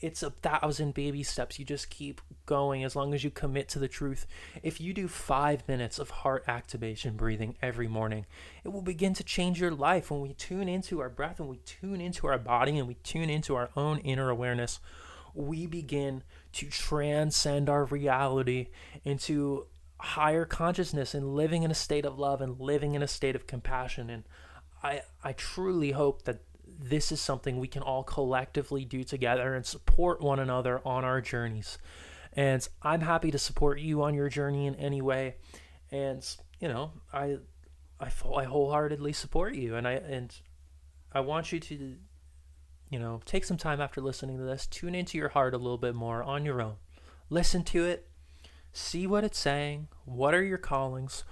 it's 0.00 0.22
a 0.22 0.30
thousand 0.30 0.94
baby 0.94 1.22
steps. 1.22 1.58
You 1.58 1.64
just 1.64 1.88
keep 1.88 2.20
going 2.46 2.84
as 2.84 2.94
long 2.94 3.14
as 3.14 3.24
you 3.24 3.30
commit 3.30 3.68
to 3.70 3.78
the 3.78 3.88
truth. 3.88 4.26
If 4.62 4.80
you 4.80 4.92
do 4.92 5.08
five 5.08 5.66
minutes 5.66 5.98
of 5.98 6.10
heart 6.10 6.44
activation 6.46 7.16
breathing 7.16 7.56
every 7.62 7.88
morning, 7.88 8.26
it 8.64 8.68
will 8.68 8.82
begin 8.82 9.14
to 9.14 9.24
change 9.24 9.60
your 9.60 9.70
life. 9.70 10.10
When 10.10 10.20
we 10.20 10.34
tune 10.34 10.68
into 10.68 11.00
our 11.00 11.08
breath 11.08 11.40
and 11.40 11.48
we 11.48 11.56
tune 11.58 12.00
into 12.00 12.26
our 12.26 12.38
body 12.38 12.78
and 12.78 12.86
we 12.86 12.94
tune 12.96 13.30
into 13.30 13.54
our 13.54 13.70
own 13.76 13.98
inner 14.00 14.28
awareness, 14.28 14.78
we 15.34 15.66
begin 15.66 16.22
to 16.52 16.68
transcend 16.68 17.68
our 17.68 17.84
reality 17.84 18.68
into 19.04 19.66
higher 19.98 20.44
consciousness 20.44 21.14
and 21.14 21.34
living 21.34 21.62
in 21.62 21.70
a 21.70 21.74
state 21.74 22.04
of 22.04 22.18
love 22.18 22.40
and 22.40 22.60
living 22.60 22.94
in 22.94 23.02
a 23.02 23.08
state 23.08 23.34
of 23.34 23.46
compassion. 23.46 24.10
And 24.10 24.24
I, 24.82 25.02
I 25.22 25.32
truly 25.32 25.92
hope 25.92 26.22
that 26.24 26.42
this 26.66 27.12
is 27.12 27.20
something 27.20 27.58
we 27.58 27.68
can 27.68 27.82
all 27.82 28.02
collectively 28.02 28.84
do 28.84 29.04
together 29.04 29.54
and 29.54 29.64
support 29.64 30.20
one 30.20 30.38
another 30.38 30.80
on 30.84 31.04
our 31.04 31.20
journeys. 31.20 31.78
And 32.32 32.66
I'm 32.82 33.00
happy 33.00 33.30
to 33.30 33.38
support 33.38 33.78
you 33.78 34.02
on 34.02 34.14
your 34.14 34.28
journey 34.28 34.66
in 34.66 34.74
any 34.74 35.00
way. 35.00 35.36
And 35.90 36.24
you 36.60 36.68
know, 36.68 36.92
I 37.12 37.38
I, 38.00 38.10
I 38.36 38.44
wholeheartedly 38.44 39.12
support 39.12 39.54
you, 39.54 39.76
and 39.76 39.86
I 39.86 39.92
and 39.92 40.34
I 41.12 41.20
want 41.20 41.52
you 41.52 41.60
to, 41.60 41.96
you 42.94 43.00
know, 43.00 43.20
take 43.24 43.44
some 43.44 43.56
time 43.56 43.80
after 43.80 44.00
listening 44.00 44.38
to 44.38 44.44
this, 44.44 44.68
tune 44.68 44.94
into 44.94 45.18
your 45.18 45.30
heart 45.30 45.52
a 45.52 45.58
little 45.58 45.78
bit 45.78 45.96
more 45.96 46.22
on 46.22 46.44
your 46.44 46.62
own, 46.62 46.76
listen 47.28 47.64
to 47.64 47.84
it, 47.84 48.06
see 48.72 49.04
what 49.04 49.24
it's 49.24 49.38
saying. 49.38 49.88
What 50.04 50.32
are 50.32 50.44
your 50.44 50.58
callings? 50.58 51.24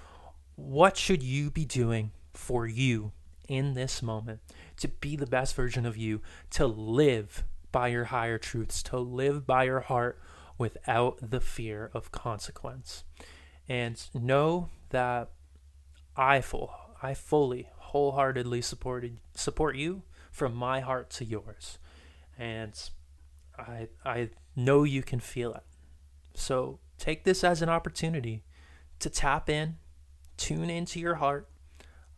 What 0.56 0.96
should 0.96 1.22
you 1.22 1.52
be 1.52 1.64
doing 1.64 2.10
for 2.34 2.66
you 2.66 3.12
in 3.48 3.74
this 3.74 4.02
moment? 4.02 4.40
to 4.82 4.88
be 4.88 5.14
the 5.14 5.26
best 5.26 5.54
version 5.54 5.86
of 5.86 5.96
you, 5.96 6.20
to 6.50 6.66
live 6.66 7.44
by 7.70 7.86
your 7.86 8.06
higher 8.06 8.36
truths, 8.36 8.82
to 8.82 8.98
live 8.98 9.46
by 9.46 9.62
your 9.62 9.78
heart 9.78 10.20
without 10.58 11.30
the 11.30 11.40
fear 11.40 11.88
of 11.94 12.10
consequence. 12.10 13.04
And 13.68 14.04
know 14.12 14.70
that 14.90 15.30
I 16.16 16.40
full 16.40 16.74
I 17.00 17.14
fully 17.14 17.68
wholeheartedly 17.76 18.62
supported 18.62 19.18
support 19.34 19.76
you 19.76 20.02
from 20.32 20.56
my 20.56 20.80
heart 20.80 21.10
to 21.10 21.24
yours. 21.24 21.78
And 22.36 22.74
I 23.56 23.86
I 24.04 24.30
know 24.56 24.82
you 24.82 25.04
can 25.04 25.20
feel 25.20 25.54
it. 25.54 25.62
So 26.34 26.80
take 26.98 27.22
this 27.22 27.44
as 27.44 27.62
an 27.62 27.68
opportunity 27.68 28.42
to 28.98 29.08
tap 29.08 29.48
in, 29.48 29.76
tune 30.36 30.70
into 30.70 30.98
your 30.98 31.16
heart, 31.16 31.48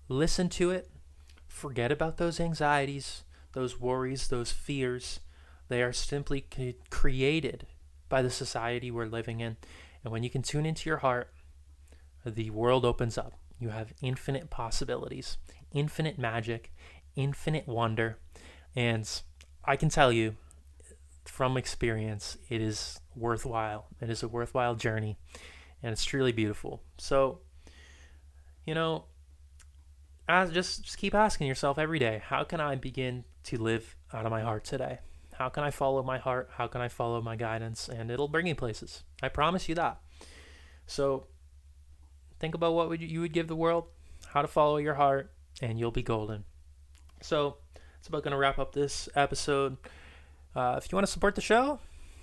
listen 0.09 0.49
to 0.51 0.71
it, 0.71 0.91
Forget 1.55 1.93
about 1.93 2.17
those 2.17 2.41
anxieties, 2.41 3.23
those 3.53 3.79
worries, 3.79 4.27
those 4.27 4.51
fears. 4.51 5.21
They 5.69 5.85
are 5.85 5.93
simply 5.93 6.47
created 6.91 7.69
by 8.09 8.23
the 8.23 8.29
society 8.29 8.91
we're 8.91 9.07
living 9.07 9.39
in. 9.39 9.57
And 10.03 10.13
when 10.13 10.25
you 10.25 10.31
can 10.31 10.43
tune 10.43 10.67
into 10.67 10.91
your 10.91 10.99
heart, 10.99 11.33
the 12.27 12.51
world 12.51 12.85
opens 12.85 13.17
up. 13.17 13.35
You 13.61 13.69
have 13.69 13.95
infinite 14.03 14.51
possibilities, 14.51 15.37
infinite 15.73 16.19
magic, 16.19 16.74
infinite 17.17 17.67
wonder. 17.67 18.19
And 18.77 19.09
I 19.65 19.77
can 19.77 19.89
tell 19.89 20.13
you 20.13 20.37
from 21.25 21.57
experience, 21.57 22.37
it 22.49 22.61
is 22.61 23.01
worthwhile. 23.17 23.87
It 24.01 24.11
is 24.11 24.23
a 24.23 24.29
worthwhile 24.29 24.75
journey, 24.75 25.17
and 25.83 25.93
it's 25.93 26.05
truly 26.05 26.33
beautiful. 26.33 26.83
So, 26.99 27.41
you 28.65 28.75
know, 28.75 29.05
as 30.29 30.51
just, 30.51 30.83
just 30.83 30.99
keep 30.99 31.15
asking 31.15 31.47
yourself 31.47 31.79
every 31.79 31.99
day 31.99 32.23
how 32.25 32.45
can 32.45 32.61
i 32.61 32.75
begin 32.75 33.25
to 33.43 33.59
live 33.59 33.97
out 34.13 34.25
of 34.25 34.31
my 34.31 34.41
heart 34.41 34.65
today 34.65 34.99
how 35.35 35.49
can 35.49 35.63
i 35.63 35.71
follow 35.71 36.03
my 36.03 36.19
heart 36.19 36.49
how 36.55 36.67
can 36.67 36.81
i 36.81 36.89
follow 36.89 37.21
my 37.21 37.37
guidance 37.37 37.89
and 37.89 38.11
it'll 38.11 38.29
bring 38.29 38.47
you 38.47 38.55
places 38.55 39.03
i 39.23 39.29
promise 39.29 39.69
you 39.69 39.75
that 39.75 39.99
so 40.87 41.27
think 42.41 42.55
about 42.55 42.75
what 42.75 42.89
would 42.89 43.01
you 43.01 43.21
would 43.21 43.33
give 43.33 43.49
the 43.49 43.57
world 43.57 43.87
how 44.29 44.43
to 44.43 44.49
follow 44.49 44.77
your 44.77 44.95
heart 44.95 45.31
and 45.61 45.79
you'll 45.79 45.91
be 45.91 46.03
golden 46.03 46.45
so 47.25 47.57
it's 47.97 48.09
about 48.09 48.23
going 48.23 48.33
to 48.33 48.39
wrap 48.39 48.59
up 48.59 48.73
this 48.73 49.09
episode 49.15 49.77
uh, 50.55 50.75
if 50.77 50.91
you 50.91 50.97
want 50.97 51.07
to 51.07 51.13
support 51.13 51.35
the 51.35 51.41
show 51.41 51.79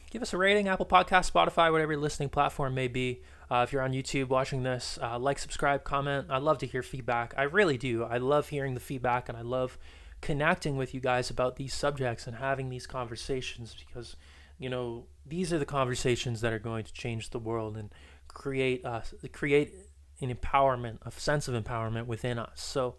give 0.09 0.21
us 0.21 0.33
a 0.33 0.37
rating 0.37 0.67
apple 0.67 0.85
podcast 0.85 1.31
spotify 1.31 1.71
whatever 1.71 1.93
your 1.93 2.01
listening 2.01 2.29
platform 2.29 2.73
may 2.73 2.87
be 2.87 3.21
uh, 3.51 3.63
if 3.63 3.73
you're 3.73 3.81
on 3.81 3.91
YouTube 3.91 4.29
watching 4.29 4.63
this, 4.63 4.97
uh, 5.01 5.19
like, 5.19 5.37
subscribe, 5.37 5.83
comment. 5.83 6.27
I 6.29 6.37
love 6.37 6.59
to 6.59 6.65
hear 6.65 6.81
feedback. 6.81 7.33
I 7.35 7.43
really 7.43 7.77
do. 7.77 8.05
I 8.05 8.17
love 8.17 8.47
hearing 8.47 8.75
the 8.75 8.79
feedback 8.79 9.27
and 9.27 9.37
I 9.37 9.41
love 9.41 9.77
connecting 10.21 10.77
with 10.77 10.93
you 10.93 11.01
guys 11.01 11.29
about 11.29 11.57
these 11.57 11.73
subjects 11.73 12.27
and 12.27 12.37
having 12.37 12.69
these 12.69 12.87
conversations 12.87 13.75
because, 13.77 14.15
you 14.57 14.69
know, 14.69 15.05
these 15.25 15.51
are 15.51 15.59
the 15.59 15.65
conversations 15.65 16.39
that 16.39 16.53
are 16.53 16.59
going 16.59 16.85
to 16.85 16.93
change 16.93 17.31
the 17.31 17.39
world 17.39 17.75
and 17.75 17.89
create 18.29 18.85
us, 18.85 19.13
create 19.33 19.73
an 20.21 20.33
empowerment, 20.33 20.99
a 21.05 21.11
sense 21.11 21.49
of 21.49 21.61
empowerment 21.61 22.05
within 22.05 22.39
us. 22.39 22.61
So, 22.61 22.95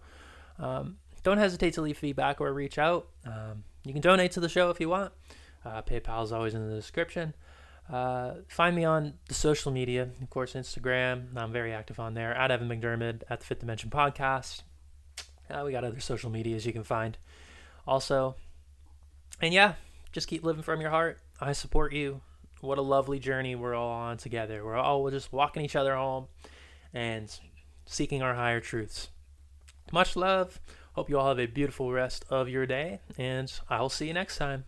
um, 0.59 0.99
don't 1.23 1.39
hesitate 1.39 1.75
to 1.75 1.83
leave 1.83 1.99
feedback 1.99 2.41
or 2.41 2.53
reach 2.53 2.79
out. 2.79 3.09
Um, 3.27 3.65
you 3.85 3.93
can 3.93 4.03
donate 4.03 4.33
to 4.33 4.41
the 4.41 4.49
show 4.49 4.71
if 4.71 4.81
you 4.81 4.89
want. 4.89 5.13
Uh, 5.65 5.83
PayPal 5.83 6.25
is 6.25 6.33
always 6.33 6.55
in 6.55 6.69
the 6.69 6.75
description. 6.75 7.35
Uh, 7.91 8.35
find 8.49 8.75
me 8.75 8.85
on 8.85 9.15
the 9.29 9.35
social 9.35 9.73
media, 9.73 10.09
of 10.21 10.31
course, 10.31 10.55
Instagram. 10.55 11.37
I'm 11.37 11.53
very 11.53 11.73
active 11.73 12.01
on 12.01 12.15
there 12.15 12.35
at 12.35 12.51
Evan 12.51 12.69
McDermott 12.69 13.23
at 13.29 13.41
the 13.41 13.47
Fifth 13.47 13.61
Dimension 13.61 13.91
Podcast. 13.91 14.63
Uh, 15.51 15.63
we 15.65 15.73
got 15.73 15.85
other 15.85 16.01
social 16.01 16.31
medias 16.31 16.65
you 16.65 16.73
can 16.73 16.85
find 16.85 17.19
also. 17.87 18.37
And 19.41 19.53
yeah, 19.53 19.75
just 20.13 20.29
keep 20.29 20.45
living 20.45 20.63
from 20.63 20.81
your 20.81 20.91
heart. 20.91 21.19
I 21.41 21.53
support 21.53 21.93
you. 21.93 22.21
What 22.61 22.79
a 22.79 22.83
lovely 22.83 23.19
journey 23.19 23.57
we're 23.57 23.75
all 23.75 23.91
on 23.91 24.17
together. 24.17 24.65
We're 24.65 24.77
all 24.77 25.11
just 25.11 25.33
walking 25.33 25.65
each 25.65 25.75
other 25.75 25.97
home 25.97 26.29
and 26.95 27.35
seeking 27.87 28.23
our 28.23 28.35
higher 28.35 28.61
truths. 28.61 29.09
Much 29.91 30.15
love. 30.15 30.61
Hope 30.95 31.09
you 31.09 31.19
all 31.19 31.29
have 31.29 31.41
a 31.41 31.47
beautiful 31.47 31.91
rest 31.91 32.25
of 32.29 32.49
your 32.49 32.67
day, 32.67 33.01
and 33.17 33.51
I'll 33.71 33.89
see 33.89 34.09
you 34.09 34.15
next 34.15 34.37
time. 34.37 34.65